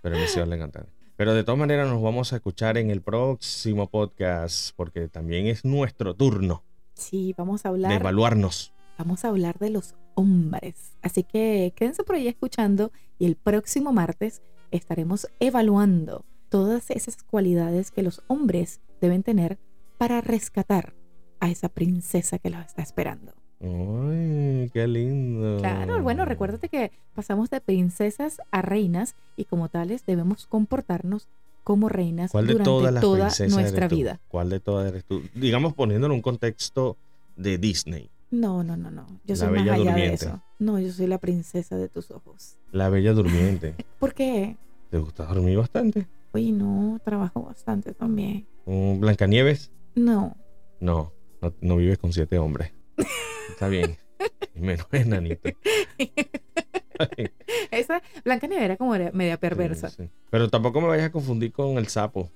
Pero 0.00 0.16
me 0.16 0.26
sigo 0.28 0.44
encantando. 0.52 0.88
Pero 1.16 1.34
de 1.34 1.44
todas 1.44 1.58
maneras 1.58 1.88
nos 1.88 2.00
vamos 2.00 2.32
a 2.32 2.36
escuchar 2.36 2.78
en 2.78 2.90
el 2.90 3.02
próximo 3.02 3.90
podcast 3.90 4.74
porque 4.76 5.08
también 5.08 5.46
es 5.46 5.64
nuestro 5.64 6.14
turno 6.14 6.62
Sí, 6.94 7.34
vamos 7.36 7.64
a 7.66 7.68
de 7.70 7.74
hablar. 7.74 7.92
evaluarnos. 7.92 8.72
vamos 8.96 9.24
a 9.24 9.28
hablar 9.28 9.58
de 9.58 9.70
los 9.70 9.94
hombres. 10.14 10.92
Así 11.02 11.24
que 11.24 11.72
quédense 11.76 12.04
por 12.04 12.14
ahí 12.16 12.28
escuchando 12.28 12.92
y 13.18 13.26
el 13.26 13.36
próximo 13.36 13.92
martes 13.92 14.40
estaremos 14.70 15.26
evaluando 15.40 16.24
todas 16.50 16.90
esas 16.90 17.22
cualidades 17.22 17.90
que 17.90 18.02
los 18.02 18.22
hombres 18.26 18.80
deben 19.00 19.22
tener 19.22 19.58
para 19.96 20.20
rescatar 20.20 20.92
a 21.40 21.48
esa 21.48 21.70
princesa 21.70 22.38
que 22.38 22.50
los 22.50 22.60
está 22.66 22.82
esperando. 22.82 23.32
Ay, 23.60 24.70
qué 24.72 24.86
lindo. 24.86 25.58
Claro, 25.58 26.02
bueno, 26.02 26.24
recuérdate 26.24 26.68
que 26.68 26.92
pasamos 27.14 27.50
de 27.50 27.60
princesas 27.60 28.40
a 28.50 28.62
reinas 28.62 29.14
y 29.36 29.44
como 29.44 29.68
tales 29.68 30.04
debemos 30.06 30.46
comportarnos 30.46 31.28
como 31.62 31.88
reinas 31.88 32.32
¿Cuál 32.32 32.46
de 32.46 32.54
durante 32.54 33.00
toda 33.00 33.30
nuestra 33.48 33.88
vida. 33.88 34.20
¿Cuál 34.28 34.50
de 34.50 34.60
todas 34.60 34.88
eres 34.90 35.04
tú? 35.04 35.22
Digamos 35.34 35.74
poniéndolo 35.74 36.14
en 36.14 36.18
un 36.18 36.22
contexto 36.22 36.96
de 37.36 37.58
Disney. 37.58 38.10
No, 38.30 38.64
no, 38.64 38.76
no, 38.76 38.90
no. 38.90 39.06
Yo 39.24 39.34
La 39.34 39.36
soy 39.36 39.48
más 39.48 39.56
Bella 39.58 39.74
allá 39.74 39.82
de 39.82 39.90
Durmiente. 39.90 40.24
eso. 40.26 40.42
No, 40.58 40.78
yo 40.78 40.92
soy 40.92 41.06
la 41.06 41.18
princesa 41.18 41.76
de 41.76 41.88
tus 41.88 42.10
ojos. 42.10 42.56
La 42.72 42.88
Bella 42.88 43.12
Durmiente. 43.12 43.74
¿Por 43.98 44.14
qué? 44.14 44.56
¿Te 44.90 44.98
gusta 44.98 45.26
dormir 45.26 45.58
bastante? 45.58 46.06
Oye, 46.32 46.52
no, 46.52 47.00
trabajo 47.04 47.42
bastante 47.42 47.92
también. 47.94 48.46
¿Un 48.64 49.00
Blancanieves? 49.00 49.72
No, 49.94 50.36
No, 50.80 51.12
no, 51.42 51.52
no 51.60 51.76
vives 51.76 51.98
con 51.98 52.12
siete 52.12 52.38
hombres. 52.38 52.72
Está 53.48 53.68
bien. 53.68 53.96
Menos 54.54 54.86
enanito. 54.92 55.48
esa 57.70 58.02
Blanca 58.24 58.46
Nieves 58.46 58.64
era 58.64 58.76
como 58.76 58.92
media 59.12 59.38
perversa. 59.38 59.88
Sí, 59.88 60.04
sí. 60.04 60.10
Pero 60.30 60.48
tampoco 60.48 60.80
me 60.80 60.88
vayas 60.88 61.06
a 61.06 61.12
confundir 61.12 61.52
con 61.52 61.78
el 61.78 61.86
sapo. 61.88 62.30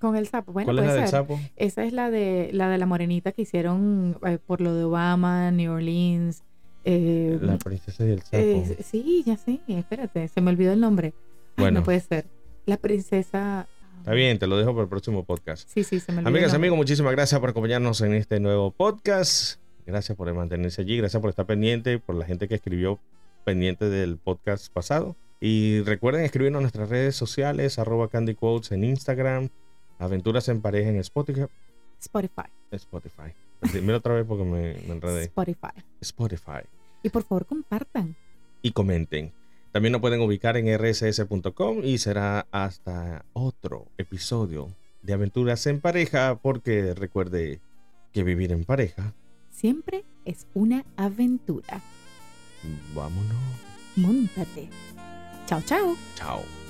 Con 0.00 0.16
el 0.16 0.26
sapo. 0.26 0.52
Bueno, 0.52 0.66
¿Cuál 0.66 0.78
es 0.78 0.84
la 0.84 0.90
puede 0.90 1.00
del 1.00 1.08
ser. 1.08 1.18
sapo? 1.20 1.40
Esa 1.56 1.84
es 1.84 1.92
la 1.92 2.10
de 2.10 2.50
la 2.52 2.68
de 2.68 2.78
la 2.78 2.86
morenita 2.86 3.32
que 3.32 3.42
hicieron 3.42 4.18
eh, 4.26 4.38
por 4.44 4.60
lo 4.60 4.74
de 4.74 4.84
Obama, 4.84 5.50
New 5.50 5.72
Orleans. 5.72 6.42
Eh, 6.84 7.38
La 7.40 7.58
princesa 7.58 8.04
y 8.04 8.10
el 8.10 8.22
sapo. 8.22 8.36
eh, 8.38 8.76
sí, 8.82 9.22
ya 9.26 9.36
sé, 9.36 9.60
espérate, 9.68 10.28
se 10.28 10.40
me 10.40 10.50
olvidó 10.50 10.72
el 10.72 10.80
nombre. 10.80 11.14
Ay, 11.56 11.64
Bueno. 11.64 11.80
no 11.80 11.84
puede 11.84 12.00
ser. 12.00 12.26
La 12.66 12.76
princesa. 12.76 13.68
Está 13.98 14.12
bien, 14.12 14.38
te 14.38 14.46
lo 14.46 14.56
dejo 14.56 14.72
para 14.72 14.82
el 14.82 14.88
próximo 14.88 15.24
podcast. 15.24 15.68
Sí, 15.68 15.84
sí, 15.84 16.00
se 16.00 16.12
me 16.12 16.18
olvidó. 16.18 16.28
Amigas, 16.28 16.54
amigos, 16.54 16.76
muchísimas 16.76 17.12
gracias 17.12 17.40
por 17.40 17.50
acompañarnos 17.50 18.00
en 18.00 18.14
este 18.14 18.40
nuevo 18.40 18.72
podcast. 18.72 19.60
Gracias 19.86 20.16
por 20.18 20.32
mantenerse 20.34 20.82
allí, 20.82 20.96
gracias 20.96 21.20
por 21.20 21.30
estar 21.30 21.46
pendiente, 21.46 22.00
por 22.00 22.16
la 22.16 22.26
gente 22.26 22.48
que 22.48 22.56
escribió 22.56 22.98
pendiente 23.44 23.88
del 23.88 24.16
podcast 24.18 24.72
pasado. 24.72 25.14
Y 25.40 25.80
recuerden 25.82 26.24
escribirnos 26.24 26.58
en 26.58 26.62
nuestras 26.64 26.88
redes 26.88 27.14
sociales, 27.14 27.78
arroba 27.78 28.08
Candy 28.08 28.34
Quotes 28.34 28.72
en 28.72 28.82
Instagram, 28.82 29.48
Aventuras 29.98 30.48
en 30.48 30.60
Pareja 30.60 30.90
en 30.90 30.96
Spotify. 30.96 31.46
Spotify. 32.00 32.50
Spotify. 32.72 33.32
Dímelo 33.72 33.98
otra 33.98 34.14
vez 34.14 34.24
porque 34.26 34.44
me, 34.44 34.74
me 34.86 34.94
enredé. 34.94 35.22
Spotify. 35.24 35.82
Spotify. 36.00 36.66
Y 37.02 37.10
por 37.10 37.22
favor, 37.22 37.46
compartan. 37.46 38.16
Y 38.62 38.72
comenten. 38.72 39.32
También 39.76 39.92
nos 39.92 40.00
pueden 40.00 40.22
ubicar 40.22 40.56
en 40.56 40.68
rss.com 40.68 41.84
y 41.84 41.98
será 41.98 42.46
hasta 42.50 43.26
otro 43.34 43.88
episodio 43.98 44.74
de 45.02 45.12
Aventuras 45.12 45.66
en 45.66 45.82
Pareja 45.82 46.38
porque 46.40 46.94
recuerde 46.94 47.60
que 48.10 48.24
vivir 48.24 48.52
en 48.52 48.64
pareja, 48.64 49.12
Siempre 49.50 50.06
es 50.24 50.46
una 50.54 50.86
aventura. 50.96 51.82
vámonos. 52.94 53.36
Móntate. 53.96 54.70
Chao, 55.44 55.60
chao. 55.66 55.94
Chao. 56.14 56.65